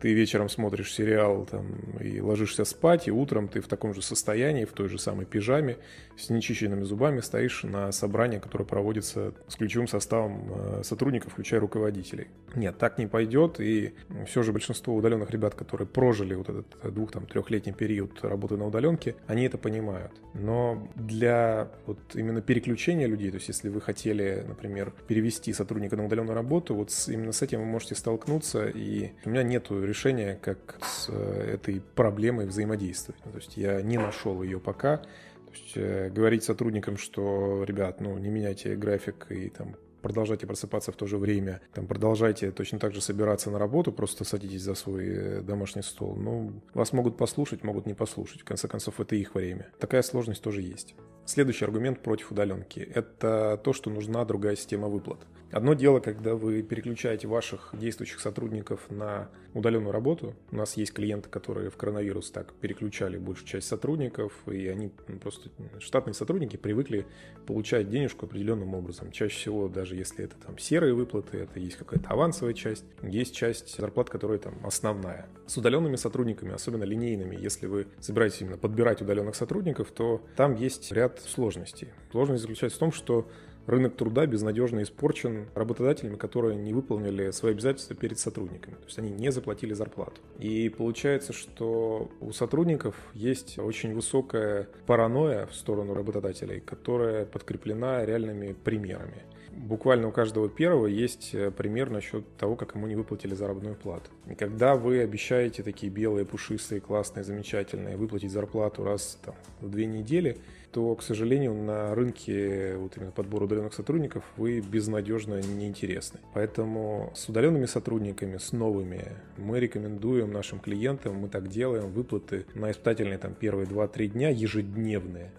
ты 0.00 0.12
вечером 0.12 0.48
смотришь 0.48 0.92
сериал 0.92 1.46
там, 1.50 1.66
и 2.00 2.20
ложишься 2.20 2.64
спать, 2.64 3.08
и 3.08 3.10
утром 3.10 3.48
ты 3.48 3.60
в 3.60 3.68
таком 3.68 3.94
же 3.94 4.02
состоянии, 4.02 4.64
в 4.64 4.72
той 4.72 4.88
же 4.88 4.98
самой 4.98 5.26
пижаме, 5.26 5.78
с 6.16 6.30
нечищенными 6.30 6.82
зубами 6.82 7.20
стоишь 7.20 7.62
на 7.64 7.90
собрании, 7.92 8.38
которое 8.38 8.64
проводится 8.64 9.34
с 9.48 9.56
ключевым 9.56 9.88
составом 9.88 10.52
э, 10.54 10.82
сотрудников, 10.84 11.32
включая 11.32 11.60
руководителей. 11.60 12.28
Нет, 12.54 12.78
так 12.78 12.98
не 12.98 13.06
пойдет, 13.06 13.60
и 13.60 13.94
все 14.26 14.42
же 14.42 14.52
большинство 14.52 14.94
удаленных 14.94 15.30
ребят, 15.30 15.54
которые 15.54 15.88
прожили 15.88 16.34
вот 16.34 16.48
этот 16.48 16.94
двух-трехлетний 16.94 17.72
период 17.72 18.22
работы 18.22 18.56
на 18.56 18.66
удаленке, 18.66 19.16
они 19.26 19.44
это 19.44 19.58
понимают. 19.58 20.12
Но 20.34 20.88
для 20.94 21.70
вот 21.86 21.98
именно 22.14 22.40
переключения 22.40 23.06
людей, 23.06 23.30
то 23.30 23.36
есть 23.36 23.48
если 23.48 23.68
вы 23.68 23.80
хотели, 23.80 24.44
например, 24.46 24.92
перевести 25.06 25.52
сотрудника 25.52 25.96
на 25.96 26.06
удаленную 26.06 26.34
работу, 26.34 26.74
вот 26.74 26.90
именно 27.08 27.32
с 27.32 27.42
этим 27.42 27.60
вы 27.60 27.66
можете 27.66 27.94
столкнуться, 27.94 28.68
и 28.68 29.12
у 29.24 29.30
меня 29.30 29.42
нету 29.42 29.83
решения, 29.84 30.38
как 30.40 30.78
с 30.82 31.08
э, 31.08 31.54
этой 31.54 31.80
проблемой 31.80 32.46
взаимодействовать. 32.46 33.22
То 33.22 33.36
есть 33.36 33.56
я 33.56 33.82
не 33.82 33.98
нашел 33.98 34.42
ее 34.42 34.60
пока. 34.60 34.98
То 34.98 35.52
есть 35.52 35.72
э, 35.76 36.10
говорить 36.10 36.44
сотрудникам, 36.44 36.96
что, 36.96 37.64
ребят, 37.64 38.00
ну 38.00 38.16
не 38.18 38.30
меняйте 38.30 38.76
график 38.76 39.26
и 39.30 39.48
там 39.48 39.76
продолжайте 40.04 40.46
просыпаться 40.46 40.92
в 40.92 40.96
то 40.96 41.06
же 41.06 41.16
время, 41.16 41.62
там, 41.72 41.86
продолжайте 41.86 42.50
точно 42.50 42.78
так 42.78 42.92
же 42.92 43.00
собираться 43.00 43.50
на 43.50 43.58
работу, 43.58 43.90
просто 43.90 44.24
садитесь 44.24 44.60
за 44.60 44.74
свой 44.74 45.06
э, 45.06 45.40
домашний 45.40 45.82
стол. 45.82 46.14
Ну, 46.14 46.60
вас 46.74 46.92
могут 46.92 47.16
послушать, 47.16 47.64
могут 47.64 47.86
не 47.86 47.94
послушать. 47.94 48.42
В 48.42 48.44
конце 48.44 48.68
концов, 48.68 49.00
это 49.00 49.16
их 49.16 49.34
время. 49.34 49.70
Такая 49.80 50.02
сложность 50.02 50.42
тоже 50.42 50.60
есть. 50.60 50.94
Следующий 51.24 51.64
аргумент 51.64 52.02
против 52.02 52.32
удаленки– 52.32 52.80
это 52.94 53.58
то, 53.64 53.72
что 53.72 53.88
нужна 53.88 54.26
другая 54.26 54.56
система 54.56 54.88
выплат. 54.88 55.26
Одно 55.54 55.74
дело, 55.74 56.00
когда 56.00 56.34
вы 56.34 56.64
переключаете 56.64 57.28
ваших 57.28 57.70
действующих 57.74 58.18
сотрудников 58.18 58.90
на 58.90 59.28
удаленную 59.54 59.92
работу. 59.92 60.34
У 60.50 60.56
нас 60.56 60.76
есть 60.76 60.92
клиенты, 60.92 61.28
которые 61.28 61.70
в 61.70 61.76
коронавирус 61.76 62.32
так 62.32 62.52
переключали 62.54 63.18
большую 63.18 63.46
часть 63.46 63.68
сотрудников, 63.68 64.32
и 64.48 64.66
они 64.66 64.90
просто 65.22 65.50
штатные 65.78 66.14
сотрудники 66.14 66.56
привыкли 66.56 67.06
получать 67.46 67.88
денежку 67.88 68.26
определенным 68.26 68.74
образом. 68.74 69.12
Чаще 69.12 69.36
всего, 69.36 69.68
даже 69.68 69.94
если 69.94 70.24
это 70.24 70.34
там 70.44 70.58
серые 70.58 70.92
выплаты, 70.92 71.38
это 71.38 71.60
есть 71.60 71.76
какая-то 71.76 72.08
авансовая 72.08 72.54
часть, 72.54 72.84
есть 73.04 73.32
часть 73.32 73.78
зарплат, 73.78 74.10
которая 74.10 74.38
там 74.38 74.54
основная. 74.64 75.28
С 75.46 75.56
удаленными 75.56 75.94
сотрудниками, 75.94 76.52
особенно 76.52 76.82
линейными, 76.82 77.36
если 77.36 77.68
вы 77.68 77.86
собираетесь 78.00 78.40
именно 78.40 78.58
подбирать 78.58 79.02
удаленных 79.02 79.36
сотрудников, 79.36 79.92
то 79.92 80.20
там 80.34 80.56
есть 80.56 80.90
ряд 80.90 81.20
сложностей. 81.20 81.90
Сложность 82.10 82.42
заключается 82.42 82.76
в 82.76 82.80
том, 82.80 82.90
что 82.90 83.28
рынок 83.66 83.96
труда 83.96 84.26
безнадежно 84.26 84.82
испорчен 84.82 85.46
работодателями, 85.54 86.16
которые 86.16 86.56
не 86.56 86.72
выполнили 86.72 87.30
свои 87.30 87.52
обязательства 87.52 87.96
перед 87.96 88.18
сотрудниками. 88.18 88.74
То 88.74 88.84
есть 88.86 88.98
они 88.98 89.10
не 89.10 89.30
заплатили 89.30 89.72
зарплату. 89.72 90.20
И 90.38 90.68
получается, 90.68 91.32
что 91.32 92.10
у 92.20 92.32
сотрудников 92.32 92.96
есть 93.14 93.58
очень 93.58 93.94
высокая 93.94 94.68
паранойя 94.86 95.46
в 95.46 95.54
сторону 95.54 95.94
работодателей, 95.94 96.60
которая 96.60 97.24
подкреплена 97.24 98.04
реальными 98.04 98.52
примерами. 98.52 99.22
Буквально 99.56 100.08
у 100.08 100.12
каждого 100.12 100.48
первого 100.48 100.86
есть 100.86 101.34
э, 101.34 101.50
пример 101.50 101.90
насчет 101.90 102.24
того, 102.36 102.56
как 102.56 102.74
ему 102.74 102.86
не 102.86 102.96
выплатили 102.96 103.34
заработную 103.34 103.76
плату. 103.76 104.10
И 104.28 104.34
когда 104.34 104.74
вы 104.74 105.00
обещаете 105.00 105.62
такие 105.62 105.90
белые, 105.90 106.26
пушистые, 106.26 106.80
классные, 106.80 107.24
замечательные 107.24 107.96
выплатить 107.96 108.32
зарплату 108.32 108.84
раз 108.84 109.18
там, 109.24 109.34
в 109.60 109.70
две 109.70 109.86
недели– 109.86 110.38
то, 110.74 110.92
к 110.96 111.04
сожалению, 111.04 111.54
на 111.54 111.94
рынке 111.94 112.74
вот 112.76 112.96
именно 112.96 113.12
подбора 113.12 113.44
удаленных 113.44 113.74
сотрудников 113.74 114.24
вы 114.36 114.58
безнадежно 114.58 115.40
неинтересны. 115.40 116.18
Поэтому 116.34 117.12
с 117.14 117.28
удаленными 117.28 117.66
сотрудниками, 117.66 118.38
с 118.38 118.50
новыми, 118.50 119.04
мы 119.36 119.60
рекомендуем 119.60 120.32
нашим 120.32 120.58
клиентам, 120.58 121.14
мы 121.14 121.28
так 121.28 121.46
делаем, 121.46 121.92
выплаты 121.92 122.44
на 122.54 122.72
испытательные 122.72 123.18
там 123.18 123.34
первые 123.34 123.68
2-3 123.68 124.08
дня 124.08 124.30
ежедневные 124.30 125.30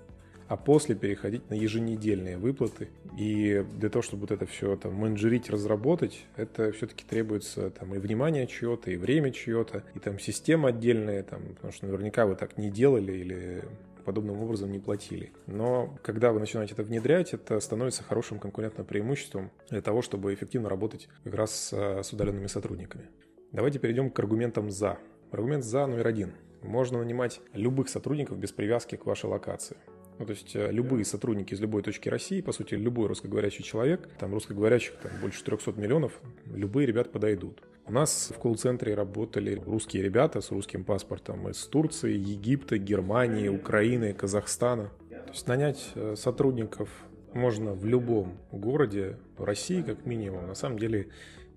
а 0.47 0.57
после 0.57 0.95
переходить 0.95 1.49
на 1.49 1.53
еженедельные 1.53 2.37
выплаты. 2.37 2.89
И 3.17 3.65
для 3.73 3.89
того, 3.89 4.01
чтобы 4.01 4.21
вот 4.21 4.31
это 4.31 4.45
все 4.45 4.75
там 4.75 4.93
менеджерить, 4.95 5.49
разработать, 5.49 6.25
это 6.35 6.71
все-таки 6.71 7.05
требуется 7.05 7.69
там 7.69 7.95
и 7.95 7.97
внимание 7.97 8.47
чье-то, 8.47 8.91
и 8.91 8.97
время 8.97 9.31
чье-то, 9.31 9.83
и 9.93 9.99
там 9.99 10.19
система 10.19 10.69
отдельная, 10.69 11.23
там, 11.23 11.41
потому 11.55 11.73
что 11.73 11.85
наверняка 11.85 12.25
вы 12.25 12.35
так 12.35 12.57
не 12.57 12.69
делали 12.69 13.13
или 13.13 13.63
подобным 14.05 14.39
образом 14.41 14.71
не 14.71 14.79
платили. 14.79 15.31
Но 15.47 15.97
когда 16.03 16.31
вы 16.31 16.39
начинаете 16.39 16.73
это 16.73 16.83
внедрять, 16.83 17.33
это 17.33 17.59
становится 17.59 18.03
хорошим 18.03 18.39
конкурентным 18.39 18.85
преимуществом 18.85 19.51
для 19.69 19.81
того, 19.81 20.01
чтобы 20.01 20.33
эффективно 20.33 20.69
работать 20.69 21.09
как 21.23 21.33
раз 21.33 21.51
с, 21.51 22.03
с 22.03 22.13
удаленными 22.13 22.47
сотрудниками. 22.47 23.05
Давайте 23.51 23.79
перейдем 23.79 24.11
к 24.11 24.19
аргументам 24.19 24.69
«за». 24.69 24.99
Аргумент 25.31 25.63
«за» 25.63 25.87
номер 25.87 26.07
один. 26.07 26.33
Можно 26.61 26.99
нанимать 26.99 27.41
любых 27.53 27.89
сотрудников 27.89 28.37
без 28.37 28.51
привязки 28.51 28.95
к 28.95 29.05
вашей 29.05 29.25
локации. 29.25 29.77
Ну, 30.17 30.25
то 30.25 30.31
есть 30.31 30.55
э, 30.55 30.71
любые 30.71 31.03
сотрудники 31.03 31.53
из 31.53 31.59
любой 31.59 31.81
точки 31.83 32.07
России, 32.07 32.41
по 32.41 32.53
сути, 32.53 32.75
любой 32.75 33.07
русскоговорящий 33.07 33.63
человек, 33.63 34.07
там 34.17 34.33
русскоговорящих 34.33 34.95
там, 35.01 35.11
больше 35.21 35.43
300 35.43 35.73
миллионов, 35.73 36.21
любые 36.45 36.87
ребят 36.87 37.11
подойдут. 37.11 37.61
У 37.85 37.91
нас 37.91 38.31
в 38.35 38.39
колл-центре 38.39 38.95
работали 38.95 39.61
русские 39.65 40.03
ребята 40.03 40.41
с 40.41 40.51
русским 40.51 40.83
паспортом 40.83 41.49
из 41.49 41.63
Турции, 41.67 42.13
Египта, 42.13 42.77
Германии, 42.77 43.47
Украины, 43.47 44.13
Казахстана. 44.13 44.89
То 45.09 45.31
есть 45.31 45.47
нанять 45.47 45.91
э, 45.95 46.15
сотрудников 46.17 46.89
можно 47.33 47.73
в 47.73 47.85
любом 47.85 48.37
городе 48.51 49.17
России, 49.37 49.81
как 49.81 50.05
минимум, 50.05 50.47
на 50.47 50.55
самом 50.55 50.79
деле 50.79 51.09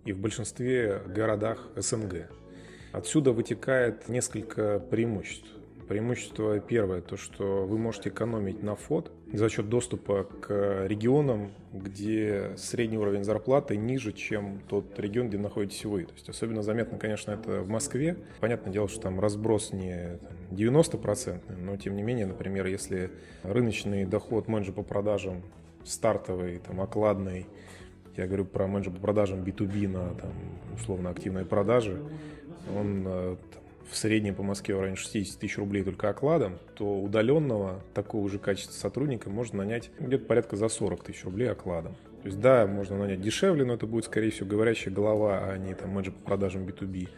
и 0.05 0.13
в 0.13 0.19
большинстве 0.19 1.01
городах 1.07 1.69
СНГ. 1.77 2.29
Отсюда 2.93 3.33
вытекает 3.33 4.09
несколько 4.09 4.81
преимуществ. 4.81 5.49
Преимущество 5.89 6.61
первое, 6.61 7.01
то 7.01 7.17
что 7.17 7.65
вы 7.65 7.79
можете 7.79 8.11
экономить 8.11 8.63
на 8.63 8.77
фот 8.77 9.11
за 9.33 9.49
счет 9.49 9.71
доступа 9.71 10.25
к 10.25 10.87
регионам, 10.87 11.51
где 11.73 12.53
средний 12.59 12.99
уровень 12.99 13.25
зарплаты 13.25 13.75
ниже, 13.77 14.13
чем 14.13 14.61
тот 14.69 14.99
регион, 14.99 15.29
где 15.29 15.39
находитесь 15.39 15.87
вы. 15.87 16.05
То 16.05 16.13
есть 16.13 16.29
особенно 16.29 16.63
заметно, 16.63 16.99
конечно, 16.99 17.31
это 17.31 17.63
в 17.63 17.69
Москве. 17.69 18.19
Понятное 18.41 18.71
дело, 18.71 18.87
что 18.87 19.01
там 19.01 19.19
разброс 19.19 19.73
не 19.73 20.19
90%, 20.51 21.41
но 21.59 21.79
тем 21.79 21.97
не 21.97 22.03
менее, 22.03 22.27
например, 22.27 22.67
если 22.67 23.11
рыночный 23.43 24.05
доход 24.05 24.47
менеджера 24.47 24.75
по 24.75 24.83
продажам 24.83 25.43
стартовый, 25.85 26.59
там, 26.59 26.83
окладный, 26.83 27.47
я 28.19 28.27
говорю 28.27 28.45
про 28.45 28.67
менеджера 28.67 28.93
по 28.93 29.01
продажам 29.01 29.41
B2B 29.41 29.89
на 29.89 30.15
там, 30.17 30.33
условно 30.75 31.09
активные 31.09 31.47
продажи, 31.47 32.03
он 32.77 33.05
э, 33.07 33.37
в 33.91 33.97
среднем 33.97 34.35
по 34.35 34.43
Москве 34.43 34.75
в 34.75 34.81
районе 34.81 34.97
60 34.97 35.39
тысяч 35.39 35.59
рублей 35.59 35.83
только 35.83 36.09
окладом, 36.09 36.59
то 36.75 37.01
удаленного 37.01 37.83
такого 37.95 38.29
же 38.29 38.39
качества 38.39 38.73
сотрудника 38.73 39.31
можно 39.31 39.59
нанять 39.59 39.91
где-то 39.99 40.25
порядка 40.25 40.57
за 40.57 40.69
40 40.69 41.05
тысяч 41.05 41.25
рублей 41.25 41.51
окладом. 41.51 41.95
То 42.23 42.27
есть 42.27 42.41
да, 42.41 42.67
можно 42.67 42.99
нанять 42.99 43.21
дешевле, 43.21 43.65
но 43.65 43.75
это 43.75 43.87
будет, 43.87 44.05
скорее 44.05 44.31
всего, 44.31 44.49
говорящая 44.49 44.93
голова, 44.93 45.45
а 45.45 45.57
не 45.57 45.75
там 45.75 45.91
менеджер 45.91 46.13
по 46.15 46.21
продажам 46.21 46.67
B2B. 46.67 47.09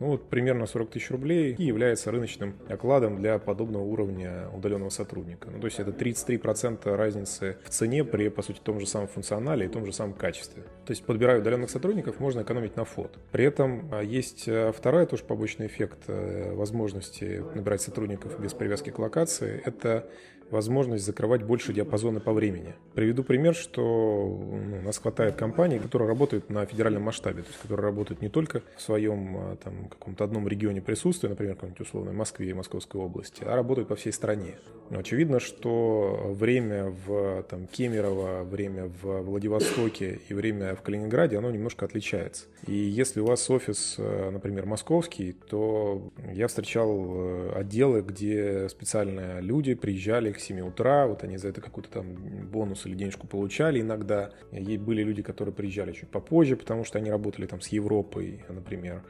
Ну 0.00 0.08
вот 0.08 0.28
примерно 0.28 0.66
40 0.66 0.90
тысяч 0.90 1.10
рублей 1.10 1.54
и 1.56 1.64
является 1.64 2.10
рыночным 2.10 2.54
окладом 2.68 3.16
для 3.16 3.38
подобного 3.38 3.82
уровня 3.82 4.48
удаленного 4.52 4.90
сотрудника. 4.90 5.50
Ну, 5.50 5.60
то 5.60 5.66
есть 5.66 5.78
это 5.78 5.90
33% 5.90 6.94
разницы 6.94 7.56
в 7.64 7.70
цене 7.70 8.04
при, 8.04 8.28
по 8.28 8.42
сути, 8.42 8.60
том 8.62 8.80
же 8.80 8.86
самом 8.86 9.08
функционале 9.08 9.66
и 9.66 9.68
том 9.68 9.86
же 9.86 9.92
самом 9.92 10.14
качестве. 10.14 10.62
То 10.84 10.90
есть 10.90 11.04
подбирая 11.04 11.40
удаленных 11.40 11.70
сотрудников, 11.70 12.20
можно 12.20 12.42
экономить 12.42 12.76
на 12.76 12.84
фот. 12.84 13.18
При 13.30 13.44
этом 13.44 13.88
а, 13.92 14.02
есть 14.02 14.44
а, 14.48 14.72
второй 14.72 15.06
тоже 15.06 15.24
побочный 15.24 15.66
эффект 15.66 16.00
э, 16.08 16.52
возможности 16.54 17.44
набирать 17.54 17.82
сотрудников 17.82 18.38
без 18.40 18.52
привязки 18.52 18.90
к 18.90 18.98
локации. 18.98 19.62
Это 19.64 20.08
возможность 20.50 21.04
закрывать 21.04 21.42
больше 21.42 21.72
диапазона 21.72 22.20
по 22.20 22.32
времени. 22.32 22.74
Приведу 22.94 23.24
пример, 23.24 23.54
что 23.54 23.80
ну, 23.82 24.78
у 24.78 24.82
нас 24.82 24.98
хватает 24.98 25.36
компаний, 25.36 25.78
которые 25.78 26.08
работают 26.08 26.50
на 26.50 26.66
федеральном 26.66 27.02
масштабе, 27.02 27.42
то 27.42 27.48
есть 27.48 27.60
которые 27.60 27.86
работают 27.86 28.22
не 28.22 28.28
только 28.28 28.62
в 28.76 28.82
своем 28.82 29.36
а, 29.36 29.56
там, 29.56 29.88
каком-то 29.88 30.24
одном 30.24 30.48
регионе 30.48 30.80
присутствия, 30.80 31.28
например, 31.28 31.54
какой-нибудь 31.54 31.80
условной 31.80 32.12
Москве 32.12 32.50
и 32.50 32.52
Московской 32.52 33.00
области, 33.00 33.42
а 33.44 33.56
работают 33.56 33.88
по 33.88 33.96
всей 33.96 34.12
стране. 34.12 34.56
Но 34.90 34.98
очевидно, 34.98 35.40
что 35.40 36.34
время 36.34 36.94
в 37.06 37.42
там, 37.44 37.66
Кемерово, 37.66 38.44
время 38.44 38.90
в 39.02 39.22
Владивостоке 39.22 40.20
и 40.28 40.34
время 40.34 40.74
в 40.74 40.82
Калининграде, 40.82 41.38
оно 41.38 41.50
немножко 41.50 41.86
отличается. 41.86 42.44
И 42.66 42.74
если 42.74 43.20
у 43.20 43.26
вас 43.26 43.48
офис, 43.50 43.96
а, 43.98 44.30
например, 44.30 44.66
московский, 44.66 45.32
то 45.32 46.12
я 46.32 46.48
встречал 46.48 47.06
э, 47.08 47.52
отделы, 47.56 48.02
где 48.02 48.68
специально 48.68 49.40
люди 49.40 49.74
приезжали 49.74 50.32
к 50.34 50.38
7 50.38 50.60
утра, 50.60 51.06
вот 51.06 51.24
они 51.24 51.38
за 51.38 51.48
это 51.48 51.60
какой-то 51.60 51.88
там 51.88 52.14
бонус 52.50 52.84
или 52.86 52.94
денежку 52.94 53.26
получали 53.26 53.80
иногда. 53.80 54.30
И 54.52 54.76
были 54.76 55.02
люди, 55.02 55.22
которые 55.22 55.54
приезжали 55.54 55.92
чуть 55.92 56.10
попозже, 56.10 56.56
потому 56.56 56.84
что 56.84 56.98
они 56.98 57.10
работали 57.10 57.46
там 57.46 57.60
с 57.60 57.68
Европой, 57.68 58.44
например, 58.48 59.02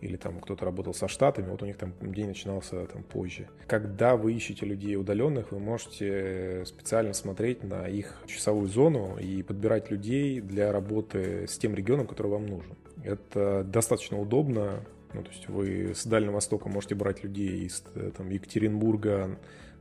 или 0.00 0.16
там 0.16 0.40
кто-то 0.40 0.64
работал 0.64 0.94
со 0.94 1.08
Штатами, 1.08 1.50
вот 1.50 1.62
у 1.62 1.66
них 1.66 1.76
там 1.76 1.92
день 2.00 2.28
начинался 2.28 2.86
там 2.86 3.02
позже. 3.02 3.48
Когда 3.66 4.16
вы 4.16 4.32
ищете 4.32 4.64
людей 4.64 4.96
удаленных, 4.96 5.50
вы 5.50 5.58
можете 5.58 6.64
специально 6.66 7.12
смотреть 7.12 7.64
на 7.64 7.88
их 7.88 8.14
часовую 8.26 8.68
зону 8.68 9.18
и 9.18 9.42
подбирать 9.42 9.90
людей 9.90 10.40
для 10.40 10.72
работы 10.72 11.46
с 11.48 11.58
тем 11.58 11.74
регионом, 11.74 12.06
который 12.06 12.28
вам 12.28 12.46
нужен. 12.46 12.76
Это 13.02 13.64
достаточно 13.64 14.20
удобно, 14.20 14.84
ну, 15.14 15.22
то 15.22 15.30
есть 15.30 15.48
вы 15.48 15.94
с 15.94 16.04
Дальнего 16.06 16.34
Востока 16.34 16.68
можете 16.68 16.94
брать 16.94 17.24
людей 17.24 17.66
из 17.66 17.82
там, 18.16 18.28
Екатеринбурга, 18.30 19.38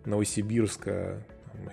Новосибирска 0.07 1.23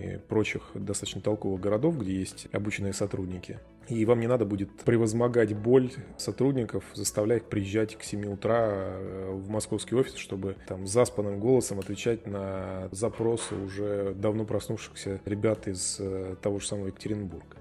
и 0.01 0.19
прочих 0.29 0.63
достаточно 0.75 1.21
толковых 1.21 1.61
городов, 1.61 1.99
где 1.99 2.15
есть 2.15 2.49
обученные 2.53 2.93
сотрудники. 2.93 3.59
И 3.89 4.05
вам 4.07 4.21
не 4.21 4.27
надо 4.27 4.47
будет 4.47 4.71
превозмогать 4.85 5.55
боль 5.55 5.91
сотрудников, 6.17 6.85
заставляя 6.95 7.39
их 7.39 7.45
приезжать 7.47 7.97
к 7.97 8.03
7 8.03 8.25
утра 8.33 8.67
э, 8.71 9.31
в 9.33 9.51
московский 9.51 9.95
офис, 9.95 10.17
чтобы 10.17 10.57
там 10.67 10.87
заспанным 10.87 11.39
голосом 11.39 11.81
отвечать 11.81 12.27
на 12.27 12.89
запросы 12.93 13.55
уже 13.55 14.15
давно 14.15 14.45
проснувшихся 14.47 15.21
ребят 15.27 15.69
из 15.69 15.99
э, 16.01 16.37
того 16.41 16.61
же 16.61 16.67
самого 16.67 16.87
Екатеринбурга. 16.87 17.57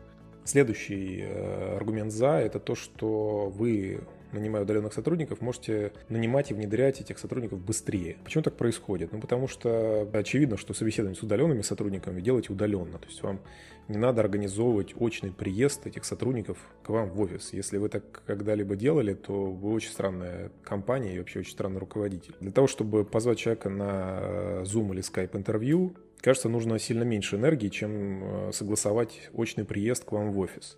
Следующий 0.45 1.21
э, 1.23 1.75
аргумент 1.75 2.11
за– 2.13 2.27
это 2.39 2.59
то, 2.59 2.75
что 2.75 3.51
вы 3.53 4.01
нанимая 4.33 4.63
удаленных 4.63 4.93
сотрудников, 4.93 5.41
можете 5.41 5.93
нанимать 6.09 6.51
и 6.51 6.53
внедрять 6.53 7.01
этих 7.01 7.19
сотрудников 7.19 7.59
быстрее. 7.59 8.17
Почему 8.23 8.43
так 8.43 8.55
происходит? 8.55 9.11
Ну, 9.11 9.19
потому 9.19 9.47
что 9.47 10.07
очевидно, 10.13 10.57
что 10.57 10.73
собеседование 10.73 11.19
с 11.19 11.23
удаленными 11.23 11.61
сотрудниками 11.61 12.21
делать 12.21 12.49
удаленно. 12.49 12.97
То 12.97 13.07
есть 13.07 13.21
вам 13.21 13.39
не 13.87 13.97
надо 13.97 14.21
организовывать 14.21 14.93
очный 14.97 15.31
приезд 15.31 15.85
этих 15.87 16.05
сотрудников 16.05 16.57
к 16.83 16.89
вам 16.89 17.09
в 17.09 17.19
офис. 17.19 17.53
Если 17.53 17.77
вы 17.77 17.89
так 17.89 18.23
когда-либо 18.25 18.75
делали, 18.75 19.13
то 19.13 19.51
вы 19.51 19.71
очень 19.71 19.91
странная 19.91 20.51
компания 20.63 21.15
и 21.15 21.19
вообще 21.19 21.39
очень 21.39 21.51
странный 21.51 21.79
руководитель. 21.79 22.35
Для 22.39 22.51
того, 22.51 22.67
чтобы 22.67 23.03
позвать 23.03 23.39
человека 23.39 23.69
на 23.69 24.61
Zoom 24.63 24.93
или 24.93 25.01
Skype 25.01 25.35
интервью, 25.35 25.95
кажется, 26.21 26.47
нужно 26.47 26.79
сильно 26.79 27.03
меньше 27.03 27.35
энергии, 27.35 27.67
чем 27.67 28.23
э, 28.23 28.51
согласовать 28.53 29.29
очный 29.33 29.65
приезд 29.65 30.05
к 30.05 30.11
вам 30.13 30.31
в 30.31 30.39
офис. 30.39 30.77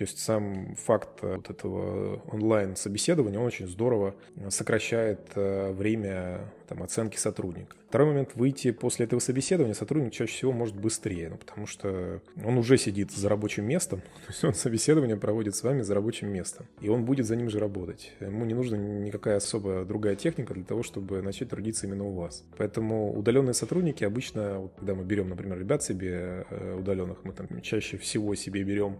То 0.00 0.04
есть 0.04 0.18
сам 0.18 0.76
факт 0.76 1.18
э, 1.20 1.36
вот 1.36 1.50
этого 1.50 2.22
онлайн-собеседования, 2.32 3.38
он 3.38 3.44
очень 3.44 3.68
здорово 3.68 4.14
э, 4.36 4.48
сокращает 4.48 5.20
э, 5.34 5.72
время 5.72 6.50
там, 6.68 6.82
оценки 6.82 7.18
сотрудника. 7.18 7.76
Второй 7.88 8.08
момент, 8.08 8.30
выйти 8.34 8.70
после 8.70 9.04
этого 9.04 9.20
собеседования 9.20 9.74
сотрудник 9.74 10.12
чаще 10.12 10.32
всего 10.32 10.52
может 10.52 10.74
быстрее, 10.74 11.28
ну, 11.28 11.36
потому 11.36 11.66
что 11.66 12.22
он 12.42 12.56
уже 12.56 12.78
сидит 12.78 13.10
за 13.10 13.28
рабочим 13.28 13.66
местом, 13.66 14.00
то 14.26 14.28
есть 14.28 14.42
он 14.42 14.54
собеседование 14.54 15.18
проводит 15.18 15.54
с 15.54 15.62
вами 15.62 15.82
за 15.82 15.94
рабочим 15.94 16.28
местом, 16.28 16.64
и 16.80 16.88
он 16.88 17.04
будет 17.04 17.26
за 17.26 17.36
ним 17.36 17.50
же 17.50 17.58
работать. 17.58 18.14
Ему 18.20 18.46
не 18.46 18.54
нужна 18.54 18.78
никакая 18.78 19.36
особая 19.36 19.84
другая 19.84 20.16
техника 20.16 20.54
для 20.54 20.64
того, 20.64 20.82
чтобы 20.82 21.20
начать 21.20 21.50
трудиться 21.50 21.86
именно 21.86 22.04
у 22.04 22.14
вас. 22.14 22.42
Поэтому 22.56 23.12
удаленные 23.14 23.52
сотрудники 23.52 24.02
обычно, 24.04 24.60
вот, 24.60 24.72
когда 24.78 24.94
мы 24.94 25.04
берем, 25.04 25.28
например, 25.28 25.58
ребят 25.58 25.82
себе 25.82 26.46
удаленных, 26.78 27.22
мы 27.24 27.34
там 27.34 27.60
чаще 27.60 27.98
всего 27.98 28.34
себе 28.34 28.62
берем 28.62 28.98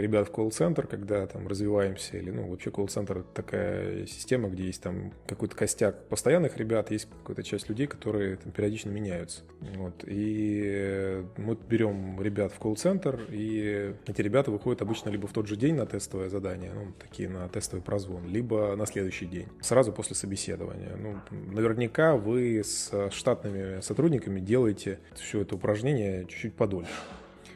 ребят 0.00 0.28
в 0.28 0.30
колл-центр, 0.30 0.86
когда 0.86 1.26
там 1.26 1.46
развиваемся, 1.46 2.16
или, 2.16 2.30
ну, 2.30 2.48
вообще 2.48 2.70
колл-центр 2.70 3.18
это 3.18 3.28
такая 3.34 4.06
система, 4.06 4.48
где 4.48 4.64
есть 4.64 4.82
там 4.82 5.12
какой-то 5.26 5.56
костяк 5.56 6.08
постоянных 6.08 6.56
ребят, 6.56 6.90
есть 6.90 7.08
какая-то 7.22 7.42
часть 7.42 7.68
людей, 7.68 7.86
которые 7.86 8.36
там 8.36 8.52
периодично 8.52 8.90
меняются. 8.90 9.42
Вот. 9.76 10.04
И 10.06 11.22
мы 11.36 11.56
берем 11.68 12.20
ребят 12.20 12.52
в 12.52 12.58
колл-центр, 12.58 13.20
и 13.30 13.94
эти 14.06 14.22
ребята 14.22 14.50
выходят 14.50 14.82
обычно 14.82 15.10
либо 15.10 15.26
в 15.26 15.32
тот 15.32 15.46
же 15.46 15.56
день 15.56 15.74
на 15.74 15.86
тестовое 15.86 16.28
задание, 16.28 16.72
ну, 16.74 16.92
такие 16.98 17.28
на 17.28 17.48
тестовый 17.48 17.82
прозвон, 17.82 18.26
либо 18.28 18.74
на 18.76 18.86
следующий 18.86 19.26
день, 19.26 19.48
сразу 19.60 19.92
после 19.92 20.16
собеседования. 20.16 20.96
Ну, 20.96 21.20
наверняка 21.30 22.16
вы 22.16 22.62
с 22.64 22.90
штатными 23.10 23.80
сотрудниками 23.80 24.40
делаете 24.40 24.98
все 25.14 25.42
это 25.42 25.54
упражнение 25.56 26.26
чуть-чуть 26.26 26.54
подольше. 26.54 26.92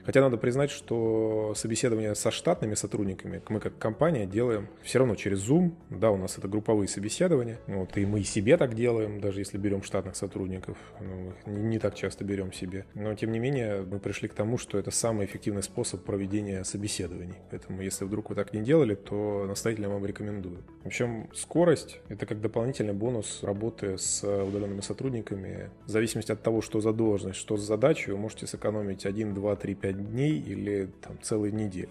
Хотя 0.08 0.22
надо 0.22 0.38
признать, 0.38 0.70
что 0.70 1.52
собеседование 1.54 2.14
со 2.14 2.30
штатными 2.30 2.72
сотрудниками 2.72 3.42
мы 3.50 3.60
как 3.60 3.76
компания 3.76 4.24
делаем 4.24 4.68
все 4.82 5.00
равно 5.00 5.16
через 5.16 5.46
Zoom. 5.46 5.72
Да, 5.90 6.10
у 6.10 6.16
нас 6.16 6.38
это 6.38 6.48
групповые 6.48 6.88
собеседования. 6.88 7.58
Вот, 7.66 7.94
и 7.98 8.06
мы 8.06 8.20
и 8.20 8.22
себе 8.22 8.56
так 8.56 8.74
делаем, 8.74 9.20
даже 9.20 9.42
если 9.42 9.58
берем 9.58 9.82
штатных 9.82 10.16
сотрудников. 10.16 10.78
Ну, 10.98 11.34
не, 11.44 11.62
не 11.62 11.78
так 11.78 11.94
часто 11.94 12.24
берем 12.24 12.54
себе. 12.54 12.86
Но, 12.94 13.14
тем 13.16 13.32
не 13.32 13.38
менее, 13.38 13.82
мы 13.82 13.98
пришли 13.98 14.28
к 14.28 14.32
тому, 14.32 14.56
что 14.56 14.78
это 14.78 14.90
самый 14.90 15.26
эффективный 15.26 15.62
способ 15.62 16.02
проведения 16.02 16.64
собеседований. 16.64 17.34
Поэтому, 17.50 17.82
если 17.82 18.06
вдруг 18.06 18.30
вы 18.30 18.34
так 18.34 18.54
не 18.54 18.62
делали, 18.62 18.94
то 18.94 19.44
настоятельно 19.46 19.90
вам 19.90 20.06
рекомендую. 20.06 20.62
В 20.84 20.86
общем, 20.86 21.28
скорость— 21.34 22.00
это 22.08 22.24
как 22.24 22.40
дополнительный 22.40 22.94
бонус 22.94 23.42
работы 23.42 23.98
с 23.98 24.22
удаленными 24.24 24.80
сотрудниками. 24.80 25.68
В 25.84 25.90
зависимости 25.90 26.32
от 26.32 26.42
того, 26.42 26.62
что 26.62 26.80
за 26.80 26.94
должность, 26.94 27.38
что 27.38 27.58
за 27.58 27.66
задачу, 27.66 28.12
вы 28.12 28.16
можете 28.16 28.46
сэкономить 28.46 29.04
1, 29.04 29.34
2, 29.34 29.56
3, 29.56 29.74
5 29.74 29.97
дней 29.98 30.38
или 30.38 30.90
там, 31.02 31.18
целые 31.22 31.52
недели. 31.52 31.90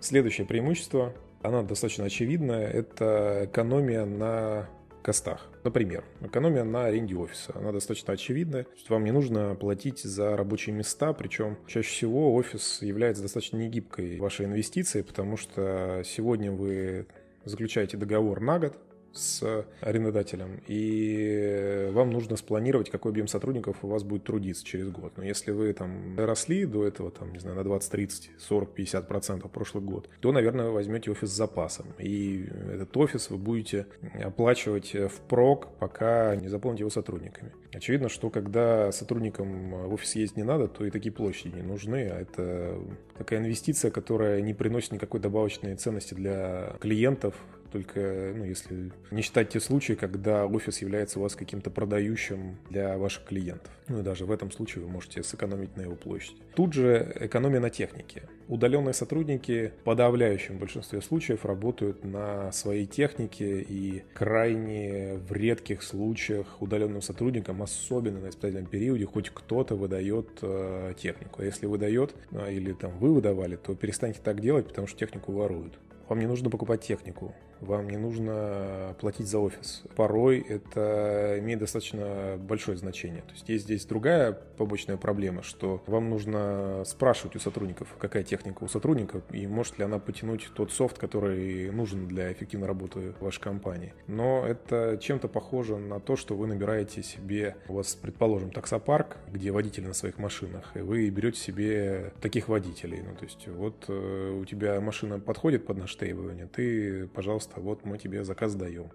Следующее 0.00 0.46
преимущество, 0.46 1.12
оно 1.42 1.62
достаточно 1.62 2.04
очевидное, 2.04 2.66
это 2.68 3.42
экономия 3.50 4.04
на 4.04 4.68
костах. 5.02 5.48
Например, 5.64 6.04
экономия 6.20 6.64
на 6.64 6.84
аренде 6.84 7.14
офиса. 7.16 7.52
Она 7.54 7.72
достаточно 7.72 8.12
очевидная. 8.12 8.66
Вам 8.88 9.04
не 9.04 9.10
нужно 9.10 9.54
платить 9.54 10.00
за 10.02 10.36
рабочие 10.36 10.74
места, 10.74 11.12
причем 11.12 11.56
чаще 11.66 11.88
всего 11.88 12.34
офис 12.34 12.82
является 12.82 13.22
достаточно 13.22 13.56
негибкой 13.56 14.18
вашей 14.18 14.46
инвестицией, 14.46 15.04
потому 15.04 15.36
что 15.36 16.02
сегодня 16.04 16.52
вы 16.52 17.06
заключаете 17.44 17.96
договор 17.96 18.40
на 18.40 18.58
год, 18.58 18.76
с 19.12 19.64
арендодателем, 19.80 20.60
и 20.66 21.88
вам 21.92 22.10
нужно 22.10 22.36
спланировать, 22.36 22.90
какой 22.90 23.12
объем 23.12 23.26
сотрудников 23.26 23.78
у 23.82 23.88
вас 23.88 24.02
будет 24.02 24.24
трудиться 24.24 24.64
через 24.64 24.90
год. 24.90 25.12
Но 25.16 25.24
если 25.24 25.50
вы 25.50 25.72
там 25.72 26.18
росли 26.18 26.66
до 26.66 26.86
этого, 26.86 27.10
там, 27.10 27.32
не 27.32 27.38
знаю, 27.38 27.56
на 27.56 27.64
20, 27.64 27.90
30, 27.90 28.30
40, 28.38 28.74
50 28.74 29.08
процентов 29.08 29.50
прошлый 29.50 29.82
год, 29.82 30.08
то, 30.20 30.32
наверное, 30.32 30.70
возьмете 30.70 31.10
офис 31.10 31.30
с 31.30 31.36
запасом. 31.36 31.86
И 31.98 32.46
этот 32.72 32.96
офис 32.96 33.30
вы 33.30 33.38
будете 33.38 33.86
оплачивать 34.22 34.94
впрок, 35.10 35.68
пока 35.78 36.36
не 36.36 36.48
заполните 36.48 36.82
его 36.82 36.90
сотрудниками. 36.90 37.52
Очевидно, 37.72 38.08
что 38.08 38.30
когда 38.30 38.92
сотрудникам 38.92 39.88
в 39.88 39.94
офис 39.94 40.14
ездить 40.14 40.36
не 40.36 40.42
надо, 40.42 40.68
то 40.68 40.84
и 40.84 40.90
такие 40.90 41.12
площади 41.12 41.54
не 41.54 41.62
нужны, 41.62 42.08
а 42.08 42.20
это 42.20 42.78
такая 43.16 43.40
инвестиция, 43.40 43.90
которая 43.90 44.40
не 44.40 44.54
приносит 44.54 44.92
никакой 44.92 45.20
добавочной 45.20 45.74
ценности 45.76 46.14
для 46.14 46.76
клиентов, 46.80 47.34
только 47.70 48.32
ну, 48.36 48.44
если 48.44 48.90
не 49.10 49.22
считать 49.22 49.50
те 49.50 49.60
случаи, 49.60 49.94
когда 49.94 50.46
офис 50.46 50.82
является 50.82 51.18
у 51.18 51.22
вас 51.22 51.34
каким-то 51.34 51.70
продающим 51.70 52.56
для 52.70 52.96
ваших 52.98 53.24
клиентов. 53.24 53.72
Ну 53.88 54.00
и 54.00 54.02
даже 54.02 54.26
в 54.26 54.30
этом 54.30 54.50
случае 54.50 54.84
вы 54.84 54.90
можете 54.90 55.22
сэкономить 55.22 55.76
на 55.76 55.82
его 55.82 55.94
площади. 55.94 56.36
Тут 56.54 56.74
же 56.74 57.12
экономия 57.20 57.60
на 57.60 57.70
технике. 57.70 58.22
Удаленные 58.48 58.94
сотрудники 58.94 59.72
в 59.80 59.84
подавляющем 59.84 60.58
большинстве 60.58 61.02
случаев 61.02 61.44
работают 61.44 62.04
на 62.04 62.50
своей 62.52 62.86
технике 62.86 63.60
и 63.60 64.04
крайне 64.14 65.18
в 65.18 65.32
редких 65.32 65.82
случаях 65.82 66.60
удаленным 66.60 67.02
сотрудникам, 67.02 67.62
особенно 67.62 68.20
на 68.20 68.28
испытательном 68.30 68.66
периоде, 68.66 69.04
хоть 69.04 69.30
кто-то 69.30 69.74
выдает 69.74 70.28
э, 70.42 70.94
технику. 70.98 71.42
А 71.42 71.44
если 71.44 71.66
выдает 71.66 72.14
э, 72.32 72.52
или 72.54 72.72
там 72.72 72.98
вы 72.98 73.12
выдавали, 73.12 73.56
то 73.56 73.74
перестаньте 73.74 74.20
так 74.22 74.40
делать, 74.40 74.68
потому 74.68 74.86
что 74.86 74.98
технику 74.98 75.32
воруют. 75.32 75.78
Вам 76.08 76.20
не 76.20 76.26
нужно 76.26 76.48
покупать 76.48 76.80
технику, 76.80 77.34
вам 77.60 77.88
не 77.88 77.96
нужно 77.96 78.94
платить 79.00 79.26
за 79.26 79.38
офис. 79.38 79.82
Порой 79.96 80.40
это 80.40 81.36
имеет 81.38 81.60
достаточно 81.60 82.36
большое 82.38 82.76
значение. 82.76 83.22
То 83.22 83.32
есть 83.32 83.48
есть 83.48 83.64
здесь 83.64 83.84
другая 83.86 84.32
побочная 84.32 84.96
проблема, 84.96 85.42
что 85.42 85.82
вам 85.86 86.10
нужно 86.10 86.82
спрашивать 86.84 87.36
у 87.36 87.38
сотрудников, 87.38 87.94
какая 87.98 88.22
техника 88.22 88.64
у 88.64 88.68
сотрудников, 88.68 89.22
и 89.32 89.46
может 89.46 89.78
ли 89.78 89.84
она 89.84 89.98
потянуть 89.98 90.48
тот 90.54 90.72
софт, 90.72 90.98
который 90.98 91.70
нужен 91.70 92.08
для 92.08 92.32
эффективной 92.32 92.66
работы 92.66 93.14
вашей 93.20 93.40
компании. 93.40 93.94
Но 94.06 94.44
это 94.46 94.98
чем-то 95.00 95.28
похоже 95.28 95.76
на 95.76 96.00
то, 96.00 96.16
что 96.16 96.34
вы 96.34 96.46
набираете 96.46 97.02
себе, 97.02 97.56
у 97.68 97.74
вас, 97.74 97.94
предположим, 97.94 98.50
таксопарк, 98.50 99.16
где 99.30 99.50
водители 99.50 99.86
на 99.86 99.94
своих 99.94 100.18
машинах, 100.18 100.72
и 100.74 100.80
вы 100.80 101.08
берете 101.10 101.38
себе 101.38 102.12
таких 102.20 102.48
водителей. 102.48 103.02
Ну, 103.02 103.14
то 103.14 103.24
есть 103.24 103.48
вот 103.48 103.84
э, 103.88 104.38
у 104.40 104.44
тебя 104.44 104.80
машина 104.80 105.18
подходит 105.18 105.66
под 105.66 105.78
наш 105.78 105.94
требования, 105.94 106.46
ты, 106.46 107.06
пожалуйста, 107.08 107.47
вот 107.56 107.84
мы 107.84 107.98
тебе 107.98 108.24
заказ 108.24 108.54
даем. 108.54 108.90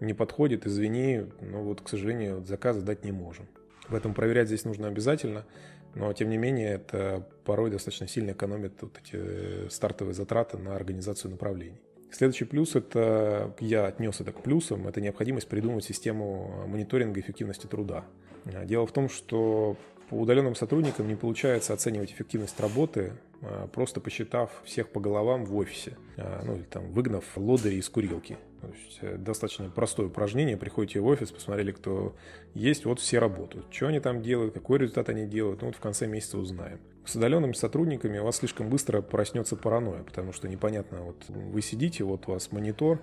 Не 0.00 0.14
подходит, 0.14 0.66
извини, 0.66 1.26
но 1.40 1.62
вот, 1.62 1.80
к 1.80 1.88
сожалению, 1.88 2.44
заказа 2.44 2.82
дать 2.82 3.04
не 3.04 3.12
можем. 3.12 3.46
Поэтому 3.88 4.14
проверять 4.14 4.48
здесь 4.48 4.64
нужно 4.64 4.88
обязательно, 4.88 5.44
но 5.94 6.12
тем 6.12 6.28
не 6.28 6.36
менее 6.36 6.74
это 6.74 7.26
порой 7.44 7.70
достаточно 7.70 8.06
сильно 8.06 8.32
экономит 8.32 8.74
вот 8.80 8.98
эти 9.02 9.14
э, 9.14 9.66
стартовые 9.70 10.14
затраты 10.14 10.58
на 10.58 10.76
организацию 10.76 11.30
направлений. 11.30 11.80
Следующий 12.10 12.44
плюс– 12.44 12.74
это, 12.74 13.54
я 13.60 13.86
отнес 13.86 14.20
это 14.20 14.32
к 14.32 14.42
плюсам, 14.42 14.88
это 14.88 15.00
необходимость 15.00 15.48
придумать 15.48 15.84
систему 15.84 16.64
мониторинга 16.66 17.20
эффективности 17.20 17.66
труда. 17.66 18.04
Дело 18.64 18.86
в 18.86 18.92
том, 18.92 19.08
что 19.10 19.76
по 20.08 20.14
удаленным 20.14 20.54
сотрудникам 20.54 21.06
не 21.06 21.16
получается 21.16 21.74
оценивать 21.74 22.12
эффективность 22.12 22.58
работы, 22.60 23.12
а, 23.42 23.66
просто 23.68 24.00
посчитав 24.00 24.50
всех 24.64 24.88
по 24.88 25.00
головам 25.00 25.44
в 25.44 25.54
офисе, 25.56 25.96
а, 26.16 26.42
ну 26.44 26.56
или 26.56 26.62
там 26.62 26.90
выгнав 26.92 27.24
лодыри 27.36 27.76
из 27.76 27.88
курилки. 27.88 28.38
То 28.60 28.66
есть 28.68 28.98
э, 29.02 29.16
достаточно 29.16 29.70
простое 29.70 30.06
упражнение. 30.08 30.56
Приходите 30.56 30.98
в 31.00 31.06
офис, 31.06 31.30
посмотрели, 31.30 31.70
кто 31.70 32.16
есть, 32.54 32.86
вот 32.86 32.98
все 32.98 33.18
работают. 33.18 33.66
Что 33.70 33.86
они 33.86 34.00
там 34.00 34.20
делают, 34.20 34.54
какой 34.54 34.78
результат 34.78 35.08
они 35.10 35.26
делают, 35.26 35.60
ну 35.60 35.68
вот 35.68 35.76
в 35.76 35.80
конце 35.80 36.06
месяца 36.06 36.38
узнаем. 36.38 36.80
С 37.04 37.14
удаленными 37.14 37.52
сотрудниками 37.52 38.18
у 38.18 38.24
вас 38.24 38.36
слишком 38.36 38.68
быстро 38.68 39.00
проснется 39.00 39.56
паранойя, 39.56 40.02
потому 40.02 40.32
что 40.32 40.48
непонятно, 40.48 41.02
вот 41.02 41.24
вы 41.28 41.62
сидите, 41.62 42.04
вот 42.04 42.26
у 42.26 42.32
вас 42.32 42.50
монитор, 42.50 43.00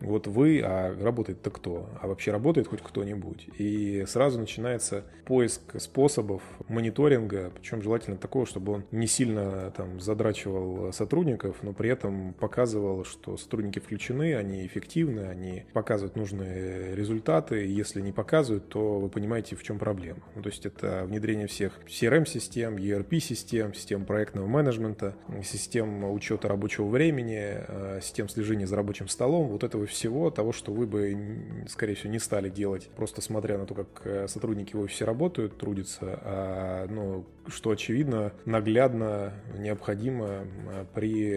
вот 0.00 0.26
вы, 0.26 0.60
а 0.64 0.94
работает-то 0.98 1.50
кто? 1.50 1.88
А 2.00 2.08
вообще 2.08 2.32
работает 2.32 2.68
хоть 2.68 2.82
кто-нибудь? 2.82 3.48
И 3.58 4.04
сразу 4.06 4.38
начинается 4.38 5.04
поиск 5.26 5.80
способов 5.80 6.42
мониторинга, 6.68 7.52
причем 7.54 7.82
желательно 7.82 8.16
такого, 8.16 8.46
чтобы 8.46 8.72
он 8.72 8.84
не 8.90 9.06
сильно 9.06 9.70
там 9.76 10.00
задрачивал 10.00 10.92
сотрудников, 10.92 11.56
но 11.62 11.72
при 11.72 11.90
этом 11.90 12.32
показывал, 12.34 13.04
что 13.04 13.36
сотрудники 13.36 13.78
включены, 13.78 14.34
они 14.34 14.66
эффективны, 14.66 15.20
они 15.20 15.64
показывают 15.72 16.16
нужные 16.16 16.94
результаты. 16.94 17.66
Если 17.66 18.00
не 18.00 18.12
показывают, 18.12 18.68
то 18.68 18.98
вы 18.98 19.08
понимаете, 19.08 19.56
в 19.56 19.62
чем 19.62 19.78
проблема. 19.78 20.20
Ну, 20.34 20.42
то 20.42 20.48
есть 20.48 20.64
это 20.64 21.04
внедрение 21.06 21.46
всех 21.46 21.78
CRM-систем, 21.86 22.76
ERP-систем, 22.76 23.74
систем 23.74 24.04
проектного 24.04 24.46
менеджмента, 24.46 25.14
систем 25.44 26.10
учета 26.10 26.48
рабочего 26.48 26.86
времени, 26.86 27.58
э, 27.68 28.00
систем 28.02 28.28
слежения 28.28 28.66
за 28.66 28.76
рабочим 28.76 29.08
столом. 29.08 29.48
Вот 29.48 29.64
этого 29.64 29.86
всего 29.90 30.30
того, 30.30 30.52
что 30.52 30.72
вы 30.72 30.86
бы, 30.86 31.64
скорее 31.68 31.94
всего, 31.94 32.12
не 32.12 32.18
стали 32.18 32.48
делать, 32.48 32.88
просто 32.96 33.20
смотря 33.20 33.58
на 33.58 33.66
то, 33.66 33.74
как 33.74 33.88
э, 34.04 34.28
сотрудники 34.28 34.74
в 34.74 34.80
офисе 34.80 35.04
работают, 35.04 35.58
трудятся, 35.58 36.18
а, 36.22 36.86
ну, 36.88 37.26
что 37.46 37.70
очевидно, 37.70 38.32
наглядно 38.44 39.34
необходимо 39.58 40.46
при 40.94 41.32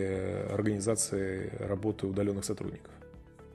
организации 0.51 1.51
работы 1.59 2.07
удаленных 2.07 2.45
сотрудников. 2.45 2.91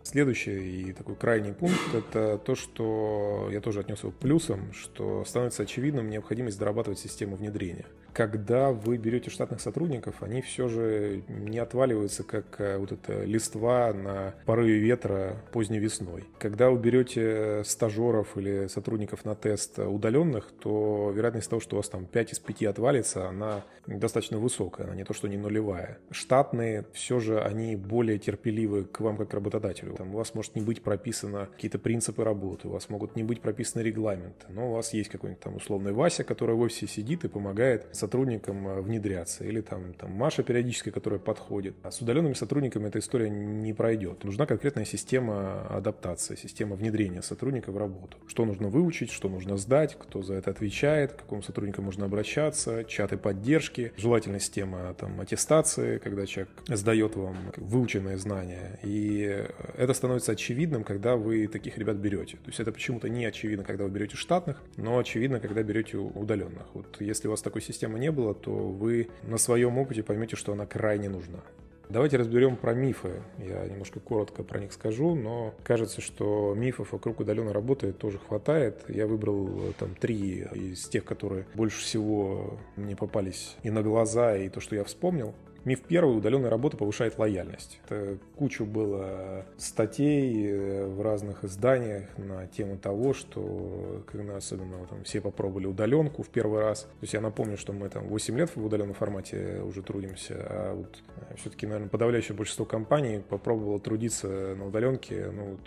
Следующий 0.03 0.89
и 0.89 0.93
такой 0.93 1.17
крайний 1.17 1.53
пункт– 1.53 1.79
это 1.95 2.39
то, 2.39 2.55
что 2.55 3.49
я 3.53 3.61
тоже 3.61 3.81
отнес 3.81 4.01
его 4.01 4.11
к 4.11 4.15
плюсам, 4.17 4.73
что 4.73 5.25
становится 5.27 5.65
очевидным 5.65 6.09
необходимость 6.09 6.59
дорабатывать 6.59 6.99
систему 6.99 7.37
внедрения 7.37 7.85
когда 8.13 8.71
вы 8.71 8.97
берете 8.97 9.31
штатных 9.31 9.61
сотрудников, 9.61 10.23
они 10.23 10.43
все 10.43 10.69
же 10.69 11.23
не 11.29 11.59
отваливаются, 11.59 12.25
как 12.25 12.61
э, 12.61 12.79
вот 12.79 12.93
эта 12.93 13.25
листва 13.25 13.93
на 13.93 14.35
порыве 14.45 14.79
ветра 14.79 15.37
поздней 15.53 15.79
весной. 15.79 16.25
Когда 16.39 16.71
вы 16.71 16.79
берете 16.79 17.63
стажеров 17.65 18.37
или 18.37 18.67
сотрудников 18.67 19.25
на 19.25 19.35
тест 19.35 19.79
удаленных, 19.79 20.51
то 20.61 21.13
вероятность 21.15 21.49
того, 21.51 21.61
что 21.61 21.77
у 21.77 21.79
вас 21.79 21.89
там 21.89 22.07
5 22.07 22.33
из 22.33 22.39
5 22.39 22.63
отвалится, 22.65 23.29
она 23.29 23.65
достаточно 23.87 24.39
высокая, 24.39 24.87
она 24.87 24.97
не 24.97 25.05
то, 25.05 25.15
что 25.15 25.29
не 25.29 25.37
нулевая. 25.37 25.99
Штатные 26.11 26.87
все 26.93 27.21
же, 27.21 27.41
они 27.41 27.77
более 27.77 28.19
терпеливы 28.19 28.85
к 28.85 29.01
вам 29.01 29.17
как 29.17 29.33
работодателю. 29.35 29.95
Там 29.95 30.15
у 30.15 30.19
вас 30.19 30.35
может 30.35 30.55
не 30.55 30.63
быть 30.63 30.83
прописано 30.83 31.49
какие-то 31.55 31.79
принципы 31.79 32.25
работы, 32.25 32.69
у 32.69 32.73
вас 32.73 32.89
могут 32.89 33.17
не 33.17 33.23
быть 33.23 33.41
прописаны 33.41 33.83
регламенты, 33.83 34.47
но 34.49 34.71
у 34.71 34.75
вас 34.75 34.93
есть 34.93 35.11
какой-нибудь 35.11 35.43
там 35.43 35.57
условный 35.57 35.93
Вася, 35.93 36.25
который 36.25 36.55
в 36.55 36.61
офисе 36.61 36.87
сидит 36.87 37.25
и 37.25 37.29
помогает 37.29 37.87
сотрудникам 37.99 38.67
э, 38.69 38.81
внедряться, 38.81 39.45
или 39.45 39.61
там, 39.61 39.93
там 39.95 40.13
Маша 40.13 40.43
периодически, 40.43 40.91
которая 40.91 41.21
подходит. 41.21 41.75
А 41.83 41.91
с 41.91 42.01
удаленными 42.01 42.35
сотрудниками 42.35 42.89
эта 42.89 42.99
история 42.99 43.29
не 43.29 43.73
пройдет. 43.73 44.25
Нужна 44.25 44.47
конкретная 44.47 44.85
система 44.85 45.67
адаптации, 45.69 46.37
система 46.37 46.77
внедрения 46.77 47.23
сотрудника 47.23 47.73
в 47.73 47.77
работу. 47.77 48.17
Что 48.27 48.45
нужно 48.45 48.69
выучить, 48.69 49.11
что 49.11 49.29
нужно 49.29 49.57
сдать, 49.57 49.97
кто 49.99 50.23
за 50.23 50.35
это 50.35 50.51
отвечает, 50.51 51.13
к 51.13 51.17
какому 51.19 51.43
сотруднику 51.43 51.83
можно 51.83 52.07
обращаться, 52.07 52.85
чаты 52.85 53.17
поддержки, 53.17 53.93
желательно 53.97 54.39
система 54.39 54.95
там, 54.95 55.21
аттестации, 55.21 55.99
когда 55.99 56.27
человек 56.27 56.51
сдает 56.69 57.17
вам 57.17 57.37
выученные 57.57 58.19
знания. 58.19 58.79
И 58.83 59.45
это 59.77 59.95
становится 59.95 60.33
очевидным, 60.33 60.85
когда 60.85 61.17
вы 61.17 61.47
таких 61.49 61.79
ребят 61.79 61.97
берете. 61.97 62.37
То 62.37 62.49
есть 62.49 62.61
это 62.61 62.73
почему-то 62.73 63.09
не 63.09 63.25
очевидно, 63.25 63.65
когда 63.65 63.85
вы 63.85 63.91
берете 63.91 64.17
штатных, 64.17 64.63
но 64.77 64.99
очевидно, 64.99 65.41
когда 65.41 65.63
берете 65.63 65.97
удаленных. 65.97 66.67
Вот 66.75 67.01
если 67.01 67.29
у 67.29 67.31
вас 67.31 67.43
такой 67.43 67.63
системы 67.63 67.88
не 67.97 68.11
было, 68.11 68.35
то 68.35 68.53
вы 68.53 69.09
на 69.23 69.39
своем 69.39 69.79
опыте 69.79 70.03
поймете, 70.03 70.37
что 70.37 70.53
она 70.53 70.67
крайне 70.67 71.09
нужна. 71.09 71.41
Давайте 71.89 72.19
разберем 72.19 72.57
про 72.57 72.75
мифы. 72.75 73.23
Я 73.39 73.65
немножко 73.67 73.99
коротко 73.99 74.43
про 74.43 74.61
них 74.61 74.75
скажу, 74.75 75.15
но 75.15 75.55
кажется, 75.65 76.03
что 76.03 76.55
мифов 76.55 76.93
вокруг 76.93 77.21
удаленной 77.21 77.53
работы 77.53 77.95
тоже 77.95 78.19
хватает. 78.19 78.85
Я 78.89 79.07
выбрал 79.07 79.71
э, 79.71 79.73
там 79.79 79.95
три 79.95 80.47
из 80.53 80.87
тех, 80.87 81.07
которые 81.07 81.47
больше 81.55 81.81
всего 81.81 82.59
мне 82.77 82.95
попались 82.95 83.57
и 83.63 83.71
на 83.71 83.83
глаза, 83.83 84.37
и 84.37 84.51
то, 84.51 84.61
что 84.61 84.77
я 84.77 84.85
вспомнил. 84.85 85.35
Миф 85.65 85.83
первый, 85.83 86.17
удаленная 86.17 86.51
работа 86.51 86.77
повышает 86.77 87.19
лояльность. 87.19 87.81
Это 87.85 88.19
кучу 88.37 88.65
было 88.65 89.45
статей 89.57 90.47
э, 90.47 90.87
в 90.87 91.03
разных 91.03 91.45
изданиях 91.45 92.17
на 92.17 92.47
тему 92.47 92.79
того, 92.79 93.13
что, 93.13 94.03
когда 94.11 94.37
особенно 94.37 94.87
там, 94.87 95.05
все 95.05 95.21
попробовали 95.21 95.67
удаленку 95.67 96.23
в 96.23 96.29
первый 96.29 96.61
раз. 96.61 96.83
То 96.83 97.03
есть 97.03 97.15
я 97.15 97.21
напомню, 97.21 97.57
что 97.57 97.73
мы 97.73 97.89
там 97.89 98.07
8 98.09 98.39
лет 98.39 98.55
в 98.55 98.65
удаленном 98.65 98.95
формате 98.95 99.61
уже 99.65 99.83
трудимся, 99.83 100.37
а 100.39 100.75
вот 100.75 101.03
э, 101.17 101.35
все-таки, 101.37 101.67
наверное, 101.67 101.91
подавляющее 101.91 102.37
большинство 102.37 102.65
компаний 102.65 103.23
попробовало 103.29 103.81
трудиться 103.81 104.55
на 104.55 104.67
удаленке, 104.67 105.31
ну, 105.33 105.45
вот, 105.53 105.61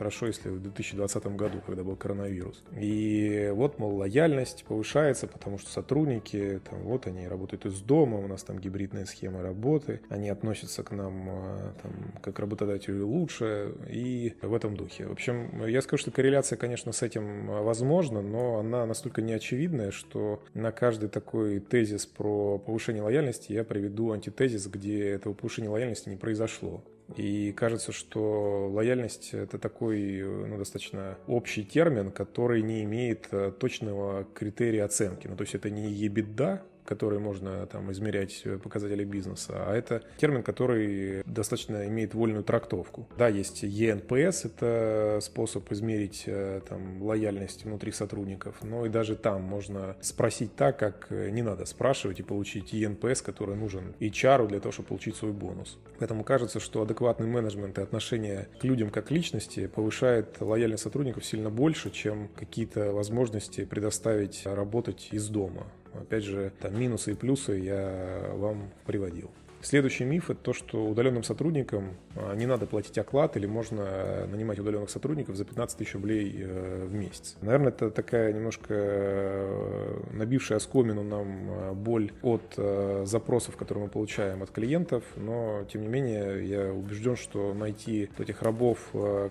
хорошо, 0.00 0.28
если 0.28 0.48
в 0.48 0.62
2020 0.62 1.26
году, 1.36 1.60
когда 1.66 1.84
был 1.84 1.94
коронавирус. 1.94 2.64
И 2.74 3.50
вот, 3.52 3.78
мол, 3.78 3.96
лояльность 3.96 4.64
повышается, 4.64 5.26
потому 5.26 5.58
что 5.58 5.70
сотрудники, 5.70 6.58
там, 6.70 6.80
вот 6.84 7.06
они 7.06 7.28
работают 7.28 7.66
из 7.66 7.82
дома, 7.82 8.16
у 8.16 8.26
нас 8.26 8.42
там 8.42 8.58
гибридная 8.58 9.04
схема 9.04 9.42
работы, 9.42 10.00
они 10.08 10.30
относятся 10.30 10.82
к 10.82 10.92
нам 10.92 11.28
э, 11.28 11.72
там, 11.82 11.92
как 12.22 12.38
работодателю 12.38 13.06
лучше 13.06 13.74
и 13.90 14.32
в 14.40 14.54
этом 14.54 14.74
духе. 14.74 15.06
В 15.06 15.12
общем, 15.12 15.66
я 15.66 15.82
скажу, 15.82 16.00
что 16.00 16.10
корреляция, 16.10 16.56
конечно, 16.56 16.92
с 16.92 17.02
этим 17.02 17.48
возможна, 17.48 18.22
но 18.22 18.58
она 18.58 18.86
настолько 18.86 19.20
неочевидная, 19.20 19.90
что 19.90 20.42
на 20.54 20.72
каждый 20.72 21.10
такой 21.10 21.60
тезис 21.60 22.06
про 22.06 22.58
повышение 22.58 23.02
лояльности 23.02 23.52
я 23.52 23.64
приведу 23.64 24.12
антитезис, 24.12 24.66
где 24.66 25.10
этого 25.10 25.34
повышения 25.34 25.68
лояльности 25.68 26.08
не 26.08 26.16
произошло. 26.16 26.82
И 27.16 27.52
кажется, 27.52 27.92
что 27.92 28.68
лояльность– 28.68 29.30
это 29.32 29.58
такой 29.58 30.22
ну, 30.22 30.58
достаточно 30.58 31.18
общий 31.26 31.64
термин, 31.64 32.10
который 32.10 32.62
не 32.62 32.84
имеет 32.84 33.28
э, 33.32 33.52
точного 33.58 34.24
критерия 34.34 34.84
оценки. 34.84 35.26
Ну, 35.26 35.36
то 35.36 35.42
есть 35.42 35.54
это 35.54 35.70
не 35.70 35.90
ебеда, 35.90 36.62
которые 36.84 37.20
можно 37.20 37.66
там 37.66 37.90
измерять 37.92 38.42
э, 38.44 38.58
показатели 38.58 39.04
бизнеса, 39.04 39.64
а 39.66 39.74
это 39.74 40.02
термин, 40.18 40.42
который 40.42 41.22
достаточно 41.26 41.86
имеет 41.86 42.14
вольную 42.14 42.44
трактовку. 42.44 43.08
Да, 43.16 43.28
есть 43.28 43.64
ENPS, 43.64 44.46
это 44.46 45.18
способ 45.22 45.70
измерить 45.72 46.24
э, 46.26 46.60
там 46.68 47.02
лояльность 47.02 47.64
внутри 47.64 47.92
сотрудников, 47.92 48.56
но 48.62 48.86
и 48.86 48.88
даже 48.88 49.16
там 49.16 49.42
можно 49.42 49.96
спросить 50.00 50.56
так, 50.56 50.78
как 50.78 51.06
э, 51.10 51.30
не 51.30 51.42
надо 51.42 51.64
спрашивать 51.64 52.20
и 52.20 52.22
получить 52.22 52.72
ENPS, 52.74 53.22
который 53.22 53.56
нужен 53.56 53.94
HR 54.00 54.48
для 54.48 54.60
того, 54.60 54.72
чтобы 54.72 54.88
получить 54.88 55.16
свой 55.16 55.32
бонус. 55.32 55.78
Поэтому 55.98 56.24
кажется, 56.24 56.60
что 56.60 56.82
адекватный 56.82 57.26
менеджмент 57.26 57.78
и 57.78 57.82
отношение 57.82 58.48
к 58.60 58.64
людям 58.64 58.90
как 58.90 59.10
личности 59.10 59.66
повышает 59.66 60.40
лояльность 60.40 60.82
сотрудников 60.82 61.24
сильно 61.24 61.50
больше, 61.50 61.90
чем 61.90 62.28
какие-то 62.36 62.92
возможности 62.92 63.64
предоставить 63.64 64.42
работать 64.44 65.08
из 65.12 65.28
дома. 65.28 65.66
Опять 65.94 66.24
же, 66.24 66.52
там 66.60 66.78
минусы 66.78 67.12
и 67.12 67.14
плюсы 67.14 67.52
я 67.52 68.32
вам 68.34 68.70
приводил. 68.86 69.30
Следующий 69.62 70.04
миф– 70.04 70.30
это 70.30 70.40
то, 70.40 70.52
что 70.54 70.86
удаленным 70.86 71.22
сотрудникам 71.22 71.96
а, 72.16 72.34
не 72.34 72.46
надо 72.46 72.66
платить 72.66 72.96
оклад 72.96 73.36
или 73.36 73.46
можно 73.46 74.26
нанимать 74.26 74.58
удаленных 74.58 74.88
сотрудников 74.88 75.36
за 75.36 75.44
15 75.44 75.78
тысяч 75.78 75.94
рублей 75.94 76.34
э, 76.38 76.86
в 76.86 76.94
месяц. 76.94 77.36
Наверное, 77.42 77.68
это 77.68 77.90
такая 77.90 78.32
немножко 78.32 78.68
э, 78.70 80.00
набившая 80.12 80.58
оскомину 80.58 81.02
нам 81.02 81.50
э, 81.50 81.72
боль 81.72 82.12
от 82.22 82.58
запросов, 83.06 83.56
которые 83.56 83.84
мы 83.84 83.90
получаем 83.90 84.42
от 84.42 84.50
клиентов, 84.50 85.04
но, 85.16 85.64
тем 85.70 85.82
не 85.82 85.88
менее, 85.88 86.48
я 86.48 86.72
убежден, 86.72 87.16
что 87.16 87.54
найти 87.54 88.10
этих 88.18 88.42
рабов, 88.42 88.78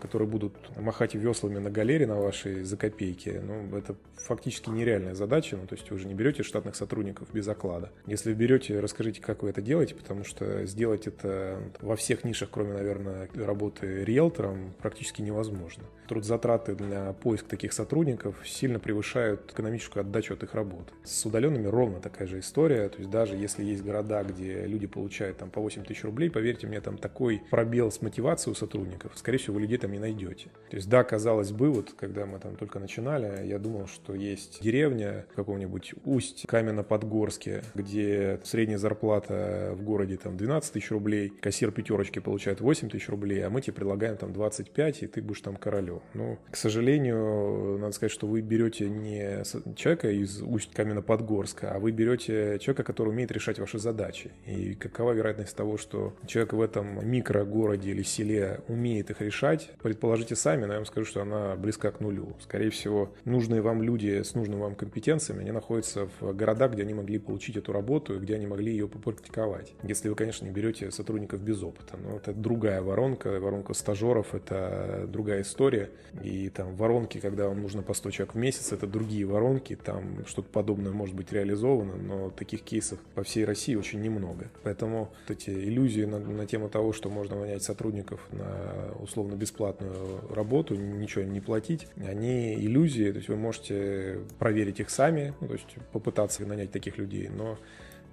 которые 0.01 0.27
будут 0.27 0.53
махать 0.77 1.15
веслами 1.15 1.59
на 1.59 1.69
галере 1.69 2.07
на 2.07 2.15
вашей 2.15 2.63
за 2.63 2.77
копейки, 2.77 3.41
ну, 3.43 3.77
это 3.77 3.95
фактически 4.15 4.69
нереальная 4.69 5.15
задача, 5.15 5.57
ну, 5.57 5.67
то 5.67 5.75
есть 5.75 5.89
вы 5.91 5.97
же 5.97 6.07
не 6.07 6.13
берете 6.13 6.43
штатных 6.43 6.75
сотрудников 6.75 7.27
без 7.33 7.47
оклада. 7.47 7.91
Если 8.05 8.33
берете, 8.33 8.79
расскажите, 8.79 9.21
как 9.21 9.43
вы 9.43 9.49
это 9.49 9.61
делаете, 9.61 9.95
потому 9.95 10.18
потому 10.19 10.25
что 10.25 10.65
сделать 10.65 11.07
это 11.07 11.61
во 11.79 11.95
всех 11.95 12.23
нишах, 12.23 12.49
кроме, 12.51 12.73
наверное, 12.73 13.29
работы 13.35 14.03
риэлтором, 14.03 14.73
практически 14.81 15.21
невозможно. 15.21 15.83
Трудзатраты 16.07 16.75
для 16.75 17.13
поиска 17.13 17.49
таких 17.49 17.71
сотрудников 17.71 18.35
сильно 18.45 18.79
превышают 18.79 19.51
экономическую 19.51 20.01
отдачу 20.01 20.33
от 20.33 20.43
их 20.43 20.53
работы. 20.53 20.91
С 21.03 21.25
удаленными 21.25 21.67
ровно 21.67 22.01
такая 22.01 22.27
же 22.27 22.39
история, 22.39 22.89
то 22.89 22.97
есть 22.97 23.09
даже 23.09 23.35
если 23.35 23.63
есть 23.63 23.83
города, 23.83 24.23
где 24.23 24.65
люди 24.65 24.87
получают 24.87 25.37
там 25.37 25.49
по 25.51 25.61
8 25.61 25.83
тысяч 25.83 26.03
рублей, 26.03 26.29
поверьте 26.29 26.67
мне, 26.67 26.81
там 26.81 26.97
такой 26.97 27.41
пробел 27.49 27.91
с 27.91 28.01
мотивацией 28.01 28.53
у 28.53 28.55
сотрудников, 28.55 29.13
скорее 29.15 29.37
всего, 29.37 29.55
вы 29.55 29.61
людей 29.61 29.77
там 29.77 29.91
не 29.91 29.99
найдете. 29.99 30.49
То 30.69 30.75
есть 30.75 30.89
да, 30.89 31.03
казалось 31.03 31.51
бы, 31.51 31.69
вот 31.69 31.93
когда 31.97 32.25
мы 32.25 32.39
там 32.39 32.55
только 32.55 32.79
начинали, 32.79 33.45
я 33.45 33.59
думал, 33.59 33.87
что 33.87 34.15
есть 34.15 34.61
деревня 34.61 35.25
в 35.31 35.35
каком-нибудь 35.35 35.93
усть 36.03 36.45
Каменно-Подгорске, 36.47 37.63
где 37.75 38.39
средняя 38.43 38.79
зарплата 38.79 39.73
в 39.75 39.83
городе 39.83 40.08
городе 40.09 40.17
там 40.17 40.37
12 40.37 40.73
тысяч 40.73 40.91
рублей, 40.91 41.29
кассир 41.29 41.71
пятерочки 41.71 42.19
получает 42.19 42.61
8 42.61 42.89
тысяч 42.89 43.09
рублей, 43.09 43.45
а 43.45 43.49
мы 43.49 43.61
тебе 43.61 43.73
предлагаем 43.73 44.17
там 44.17 44.33
25, 44.33 45.03
и 45.03 45.07
ты 45.07 45.21
будешь 45.21 45.41
там 45.41 45.55
королем. 45.55 46.01
Ну, 46.13 46.37
к 46.51 46.57
сожалению, 46.57 47.77
надо 47.79 47.93
сказать, 47.93 48.11
что 48.11 48.27
вы 48.27 48.41
берете 48.41 48.89
не 48.89 49.43
человека 49.75 50.09
из 50.09 50.41
Усть-Каменно-Подгорска, 50.41 51.71
а 51.75 51.79
вы 51.79 51.91
берете 51.91 52.57
человека, 52.59 52.83
который 52.83 53.09
умеет 53.09 53.31
решать 53.31 53.59
ваши 53.59 53.79
задачи. 53.79 54.31
И 54.45 54.73
какова 54.75 55.13
вероятность 55.13 55.55
того, 55.55 55.77
что 55.77 56.13
человек 56.27 56.53
в 56.53 56.61
этом 56.61 57.07
микрогороде 57.07 57.91
или 57.91 58.03
селе 58.03 58.61
умеет 58.67 59.11
их 59.11 59.21
решать, 59.21 59.71
предположите 59.81 60.35
сами, 60.35 60.65
но 60.65 60.73
я 60.73 60.79
вам 60.79 60.85
скажу, 60.85 61.05
что 61.05 61.21
она 61.21 61.55
близка 61.55 61.91
к 61.91 61.99
нулю. 61.99 62.35
Скорее 62.39 62.69
всего, 62.69 63.13
нужные 63.25 63.61
вам 63.61 63.83
люди 63.83 64.21
с 64.23 64.35
нужными 64.35 64.61
вам 64.61 64.75
компетенциями, 64.75 65.41
они 65.41 65.51
находятся 65.51 66.09
в 66.19 66.33
городах, 66.33 66.73
где 66.73 66.83
они 66.83 66.93
могли 66.93 67.19
получить 67.19 67.57
эту 67.57 67.71
работу 67.73 68.19
где 68.19 68.35
они 68.35 68.47
могли 68.47 68.71
ее 68.71 68.87
попрактиковать. 68.87 69.73
Если 69.99 70.07
вы, 70.07 70.15
конечно, 70.15 70.45
не 70.45 70.51
берете 70.51 70.91
сотрудников 70.91 71.41
без 71.41 71.61
опыта. 71.61 71.97
Но 71.97 72.15
это 72.15 72.33
другая 72.33 72.81
воронка, 72.81 73.37
воронка 73.39 73.73
стажеров, 73.73 74.33
это 74.33 75.05
другая 75.09 75.41
история. 75.41 75.89
И 76.23 76.47
там 76.49 76.73
воронки, 76.75 77.19
когда 77.19 77.49
вам 77.49 77.61
нужно 77.61 77.81
по 77.81 77.93
100 77.93 78.11
человек 78.11 78.33
в 78.33 78.37
месяц, 78.37 78.71
это 78.71 78.87
другие 78.87 79.25
воронки, 79.25 79.75
там 79.75 80.25
что-то 80.25 80.47
подобное 80.49 80.93
может 80.93 81.15
быть 81.15 81.33
реализовано, 81.33 81.97
но 81.97 82.29
таких 82.29 82.61
кейсов 82.61 82.97
по 83.13 83.23
всей 83.23 83.43
России 83.43 83.75
очень 83.75 83.99
немного. 83.99 84.49
Поэтому 84.63 85.11
вот 85.27 85.37
эти 85.37 85.49
иллюзии 85.49 86.05
на, 86.05 86.19
на 86.19 86.45
тему 86.45 86.69
того, 86.69 86.93
что 86.93 87.09
можно 87.09 87.37
нанять 87.37 87.63
сотрудников 87.63 88.25
на 88.31 88.93
условно 89.01 89.35
бесплатную 89.35 90.21
работу, 90.33 90.75
ничего 90.75 91.23
им 91.23 91.33
не 91.33 91.41
платить, 91.41 91.87
они 91.97 92.55
иллюзии, 92.55 93.11
то 93.11 93.17
есть 93.17 93.27
вы 93.27 93.35
можете 93.35 94.19
проверить 94.37 94.79
их 94.79 94.89
сами, 94.89 95.33
ну, 95.41 95.47
то 95.47 95.53
есть 95.53 95.67
попытаться 95.91 96.45
нанять 96.45 96.71
таких 96.71 96.97
людей, 96.97 97.27
но 97.27 97.57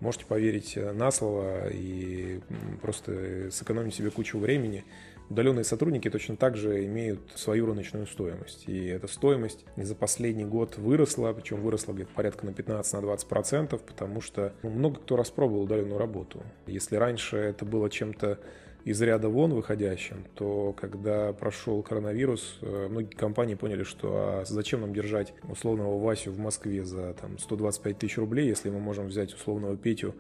можете 0.01 0.27
поверить 0.27 0.77
э, 0.77 0.93
на 0.93 1.11
слово 1.11 1.69
и 1.69 2.41
просто 2.83 3.51
сэкономить 3.51 3.95
себе 3.95 4.11
кучу 4.11 4.39
времени. 4.39 4.85
Удаленные 5.29 5.65
сотрудники 5.65 6.09
точно 6.09 6.37
так 6.37 6.57
же 6.57 6.85
имеют 6.85 7.33
свою 7.35 7.67
рыночную 7.67 8.07
стоимость. 8.07 8.69
И 8.69 8.87
эта 8.87 9.09
стоимость 9.09 9.65
за 9.77 9.97
последний 9.97 10.45
год 10.45 10.79
выросла, 10.79 11.33
причем 11.33 11.61
выросла 11.63 11.95
где-то 11.95 12.13
порядка 12.15 12.47
на 12.47 12.51
15-20%, 12.51 13.81
потому 13.85 14.21
что 14.21 14.53
ну, 14.63 14.71
много 14.71 15.01
кто 15.01 15.17
распробовал 15.17 15.63
удаленную 15.63 15.99
работу. 15.99 16.43
Если 16.69 16.95
раньше 16.95 17.37
это 17.39 17.65
было 17.65 17.91
чем-то 17.91 18.39
из 18.87 19.03
ряда 19.03 19.29
вон 19.29 19.53
выходящим, 19.53 20.25
то 20.37 20.73
когда 20.73 21.33
прошел 21.33 21.83
коронавирус, 21.83 22.59
э, 22.63 22.87
многие 22.89 23.17
компании 23.17 23.57
поняли, 23.57 23.83
что 23.83 24.13
а 24.15 24.45
зачем 24.47 24.83
нам 24.83 24.95
держать 24.95 25.35
условного 25.49 25.99
Васю 25.99 26.31
в 26.31 26.39
Москве 26.39 26.85
за 26.85 27.13
там, 27.15 27.37
125 27.37 27.99
тысяч 27.99 28.17
рублей, 28.17 28.47
если 28.47 28.71
мы 28.71 28.79
можем 28.79 29.09
взять 29.09 29.35
условного 29.35 29.77
Петю 29.77 30.15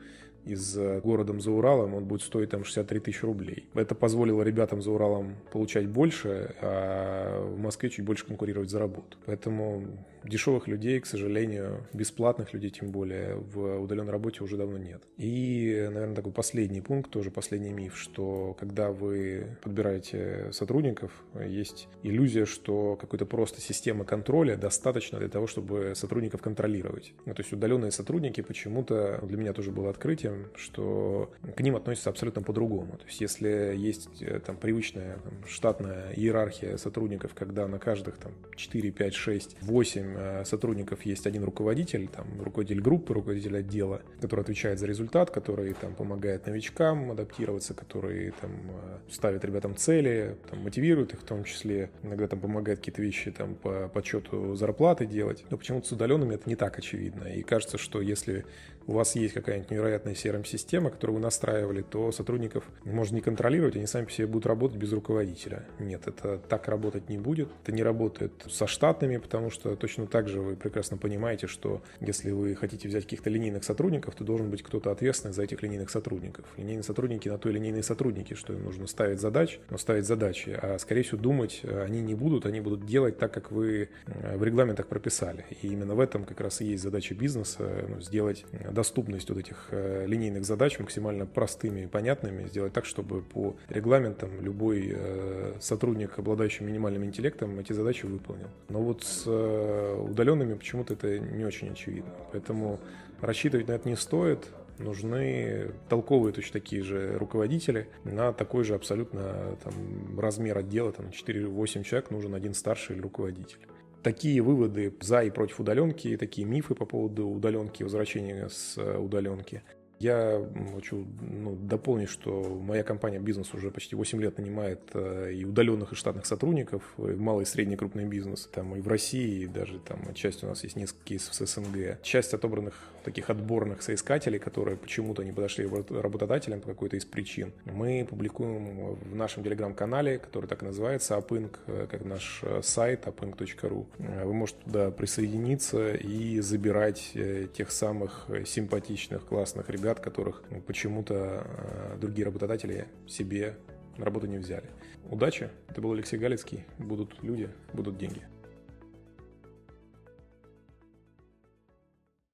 из 0.46 0.76
э, 0.78 1.00
городом 1.00 1.40
за 1.40 1.50
Уралом, 1.50 1.94
он 1.94 2.04
будет 2.04 2.22
стоить 2.22 2.50
там 2.50 2.64
63 2.64 3.00
тысячи 3.00 3.24
рублей. 3.24 3.68
Это 3.74 3.94
позволило 3.94 4.42
ребятам 4.42 4.80
за 4.80 4.90
Уралом 4.90 5.35
получать 5.52 5.88
больше, 5.88 6.54
а 6.61 7.42
в 7.42 7.59
Москве 7.59 7.90
чуть 7.90 8.04
больше 8.04 8.24
конкурировать 8.26 8.70
за 8.70 8.78
работу. 8.78 9.18
Поэтому 9.26 9.87
дешевых 10.28 10.68
людей, 10.68 11.00
к 11.00 11.06
сожалению, 11.06 11.87
бесплатных 11.92 12.52
людей 12.52 12.70
тем 12.70 12.90
более, 12.90 13.37
в 13.37 13.80
удаленной 13.80 14.12
работе 14.12 14.42
уже 14.42 14.56
давно 14.56 14.78
нет. 14.78 15.02
И, 15.16 15.88
наверное, 15.92 16.14
такой 16.14 16.32
последний 16.32 16.80
пункт, 16.80 17.11
тоже 17.11 17.30
последний 17.30 17.72
миф, 17.72 17.96
что 17.96 18.56
когда 18.59 18.90
вы 18.90 19.56
подбираете 19.62 20.50
сотрудников, 20.52 21.12
есть 21.46 21.88
иллюзия, 22.02 22.44
что 22.44 22.96
какой-то 22.96 23.26
просто 23.26 23.61
системы 23.61 24.04
контроля 24.04 24.56
достаточно 24.56 25.18
для 25.18 25.28
того, 25.28 25.46
чтобы 25.46 25.92
сотрудников 25.94 26.42
контролировать. 26.42 27.14
Ну, 27.24 27.35
то 27.35 27.42
есть 27.42 27.52
удаленные 27.52 27.90
сотрудники 27.90 28.40
почему-то, 28.40 29.20
для 29.22 29.37
меня 29.37 29.52
тоже 29.52 29.70
было 29.70 29.90
открытием, 29.90 30.36
что 30.55 31.33
к 31.57 31.61
ним 31.61 31.77
относятся 31.77 32.11
абсолютно 32.11 32.42
по-другому. 32.42 32.96
То 32.99 33.05
есть 33.07 33.20
если 33.20 33.75
есть 33.77 34.22
э, 34.22 34.40
там 34.40 34.57
привычная 34.57 35.18
там, 35.18 35.35
штатная 35.46 36.12
иерархия 36.12 36.77
сотрудников, 36.77 37.35
когда 37.35 37.66
на 37.68 37.79
каждых 37.79 38.16
там 38.18 38.33
4, 38.57 38.90
5, 38.90 39.14
6, 39.14 39.57
8 39.62 40.16
Э, 40.27 40.44
сотрудников 40.44 41.03
есть 41.03 41.27
один 41.27 41.44
руководитель, 41.44 42.09
там, 42.09 42.27
руководитель 42.42 42.81
группы, 42.81 43.14
руководитель 43.14 43.57
отдела, 43.59 44.03
который 44.20 44.40
отвечает 44.40 44.79
за 44.79 44.87
результат, 44.87 45.31
который 45.31 45.72
там, 45.75 45.94
помогает 45.94 46.46
новичкам 46.46 47.11
адаптироваться, 47.11 47.75
который 47.75 48.33
там, 48.40 48.51
э, 48.70 48.99
ставит 49.11 49.44
ребятам 49.44 49.77
цели, 49.77 50.37
там, 50.51 50.61
мотивирует 50.61 51.14
их 51.14 51.20
в 51.20 51.25
том 51.25 51.44
числе, 51.44 51.90
иногда 52.03 52.27
там, 52.29 52.40
помогает 52.40 52.79
какие-то 52.79 53.03
вещи 53.03 53.31
там, 53.31 53.55
по 53.55 53.88
подсчету 53.88 54.55
зарплаты 54.55 55.07
делать. 55.07 55.44
Но 55.51 55.57
почему-то 55.57 55.88
с 55.88 55.92
удаленными 55.92 56.35
это 56.35 56.49
не 56.49 56.57
так 56.57 56.79
очевидно. 56.79 57.25
И 57.25 57.42
кажется, 57.42 57.79
что 57.79 58.01
если 58.01 58.44
у 58.87 58.92
вас 58.92 59.16
есть 59.16 59.35
какая-нибудь 59.35 59.70
невероятная 59.70 60.14
CRM-система, 60.27 60.91
которую 60.91 61.17
вы 61.17 61.23
настраивали, 61.23 61.83
то 61.83 62.11
сотрудников 62.12 62.65
можно 62.85 63.17
не 63.17 63.21
контролировать, 63.21 63.77
они 63.77 63.87
сами 63.87 64.07
по 64.07 64.11
себе 64.11 64.27
будут 64.27 64.47
работать 64.47 64.77
без 64.77 64.93
руководителя. 64.93 65.65
Нет, 65.79 66.07
это 66.07 66.39
так 66.39 66.69
работать 66.69 67.09
не 67.09 67.19
будет. 67.19 67.49
Это 67.62 67.73
не 67.73 67.83
работает 67.83 68.33
со 68.49 68.67
штатными, 68.67 69.19
потому 69.19 69.51
что 69.51 69.77
точно 69.77 70.07
так 70.07 70.29
же 70.29 70.41
вы 70.41 70.57
прекрасно 70.57 70.97
понимаете, 70.97 71.47
что 71.47 71.83
если 72.01 72.31
вы 72.31 72.55
хотите 72.57 72.89
взять 72.89 73.05
каких-то 73.05 73.31
линейных 73.31 73.65
сотрудников, 73.65 74.15
то 74.15 74.25
должен 74.25 74.51
быть 74.51 74.62
кто-то 74.62 74.91
ответственный 74.91 75.35
за 75.35 75.43
этих 75.43 75.62
линейных 75.62 75.91
сотрудников. 75.91 76.47
Линейные 76.57 76.83
сотрудники 76.83 77.29
на 77.29 77.39
то 77.39 77.49
и 77.49 77.53
линейные 77.53 77.83
сотрудники, 77.83 78.35
что 78.35 78.53
им 78.53 78.65
нужно 78.65 78.87
ставить 78.87 79.21
задач, 79.21 79.61
но 79.71 79.79
ставить 79.79 80.07
задачи, 80.07 80.59
а 80.61 80.79
скорее 80.79 81.03
всего 81.03 81.19
думать 81.21 81.62
они 81.65 82.01
не 82.01 82.15
будут, 82.15 82.47
они 82.47 82.61
будут 82.61 82.87
делать 82.87 83.19
так, 83.19 83.33
как 83.33 83.51
вы 83.51 83.89
в 84.07 84.43
регламентах 84.43 84.87
прописали. 84.87 85.45
И 85.62 85.69
именно 85.69 85.95
в 85.95 86.01
этом 86.01 86.25
как 86.25 86.41
раз 86.41 86.61
и 86.61 86.67
есть 86.67 86.83
задача 86.83 87.15
бизнеса, 87.15 87.85
ну, 87.89 88.01
сделать 88.01 88.45
доступность 88.71 89.29
вот 89.29 89.39
этих 89.39 89.69
э, 89.71 90.06
линейных 90.07 90.45
задач 90.45 90.79
максимально 90.79 91.27
простыми 91.27 91.83
и 91.83 91.87
понятными, 91.87 92.49
сделать 92.49 92.73
так, 92.73 92.85
чтобы 92.85 93.23
по 93.23 93.57
регламентам 93.69 94.40
любой 94.40 94.92
э, 94.95 95.55
сотрудник, 95.61 96.19
обладающий 96.19 96.64
минимальным 96.64 97.05
интеллектом, 97.05 97.59
эти 97.59 97.73
задачи 97.73 98.07
выполнил. 98.07 98.49
Но 98.69 98.81
вот 98.81 99.05
с 99.05 99.25
э, 99.27 100.07
удаленными 100.09 100.55
почему-то 100.55 100.95
это 100.95 101.19
не 101.19 101.45
очень 101.45 101.71
очевидно. 101.71 102.12
Поэтому 102.33 102.81
рассчитывать 103.21 103.69
на 103.69 103.73
это 103.73 103.88
не 103.88 103.97
стоит 103.97 104.49
нужны 104.79 105.73
толковые 105.88 106.33
точно 106.33 106.61
такие 106.61 106.83
же 106.83 107.16
руководители 107.19 107.88
на 108.05 108.33
такой 108.33 108.64
же 108.64 108.75
абсолютно 108.75 109.57
там, 109.62 110.19
размер 110.19 110.59
отдела, 110.59 110.92
там 110.92 111.07
4-8 111.07 111.85
человек, 111.85 112.11
нужен 112.11 112.35
один 112.35 112.55
старший 112.55 113.01
руководитель. 113.01 113.59
Такие 114.03 114.40
выводы 114.40 114.95
за 115.01 115.23
и 115.23 115.31
против 115.31 115.61
удаленки, 115.61 116.16
такие 116.16 116.47
мифы 116.47 116.75
по 116.75 116.87
поводу 116.87 117.27
удаленки, 117.29 117.83
возвращения 117.83 118.49
с 118.49 118.77
удаленки– 118.79 119.62
я 120.07 120.40
хочу 120.75 121.05
ну, 121.21 121.57
дополнить, 121.57 122.09
что 122.09 122.31
моя 122.62 122.83
компания 122.83 123.19
«Бизнес» 123.19 123.53
уже 123.55 123.71
почти 123.71 123.97
8 123.97 124.21
лет 124.23 124.38
нанимает 124.38 124.81
э, 124.95 125.33
и 125.35 125.45
удаленных, 125.45 125.92
и 125.92 125.97
штатных 125.97 126.27
сотрудников, 126.27 126.83
и 126.99 127.03
малый, 127.03 127.42
и 127.42 127.47
средний, 127.47 127.77
крупный 127.77 128.05
бизнес, 128.05 128.49
там 128.53 128.77
и 128.77 128.81
в 128.81 128.88
России, 128.88 129.42
и 129.42 129.47
даже 129.47 129.81
там 129.81 129.99
часть 130.14 130.45
у 130.45 130.47
нас 130.47 130.62
есть 130.62 130.77
несколько 130.77 131.05
кейсов 131.05 131.35
с 131.35 131.45
СНГ. 131.45 132.01
Часть 132.03 132.35
отобранных 132.35 132.75
таких 133.05 133.31
отборных 133.31 133.83
соискателей, 133.83 134.38
которые 134.38 134.77
почему-то 134.77 135.23
не 135.25 135.33
подошли 135.33 135.66
работодателям 135.66 136.61
по 136.61 136.69
какой-то 136.69 136.97
из 136.97 137.05
причин, 137.05 137.53
мы 137.64 138.07
публикуем 138.09 138.95
в 138.95 139.14
нашем 139.14 139.42
телеграм-канале, 139.42 140.19
который 140.19 140.47
так 140.47 140.62
и 140.62 140.66
называется, 140.66 141.16
Апинк, 141.16 141.59
э, 141.66 141.88
как 141.90 142.05
наш 142.05 142.40
э, 142.42 142.61
сайт 142.62 143.07
apink.ru. 143.07 143.87
Вы 144.25 144.33
можете 144.33 144.59
туда 144.64 144.90
присоединиться 144.90 145.95
и 145.95 146.40
забирать 146.40 147.12
тех 147.55 147.71
самых 147.71 148.29
симпатичных, 148.47 149.27
классных 149.27 149.69
ребят, 149.71 149.95
ребят, 149.96 150.00
которых 150.00 150.42
ну, 150.50 150.61
почему-то 150.61 151.44
э, 151.46 151.96
другие 151.98 152.26
работодатели 152.26 152.87
себе 153.06 153.56
на 153.98 154.04
работу 154.04 154.26
не 154.26 154.38
взяли. 154.38 154.68
Удачи! 155.11 155.48
Это 155.68 155.80
был 155.80 155.92
Алексей 155.92 156.18
Галицкий. 156.18 156.64
Будут 156.78 157.22
люди, 157.22 157.48
будут 157.72 157.98
деньги. 157.98 158.22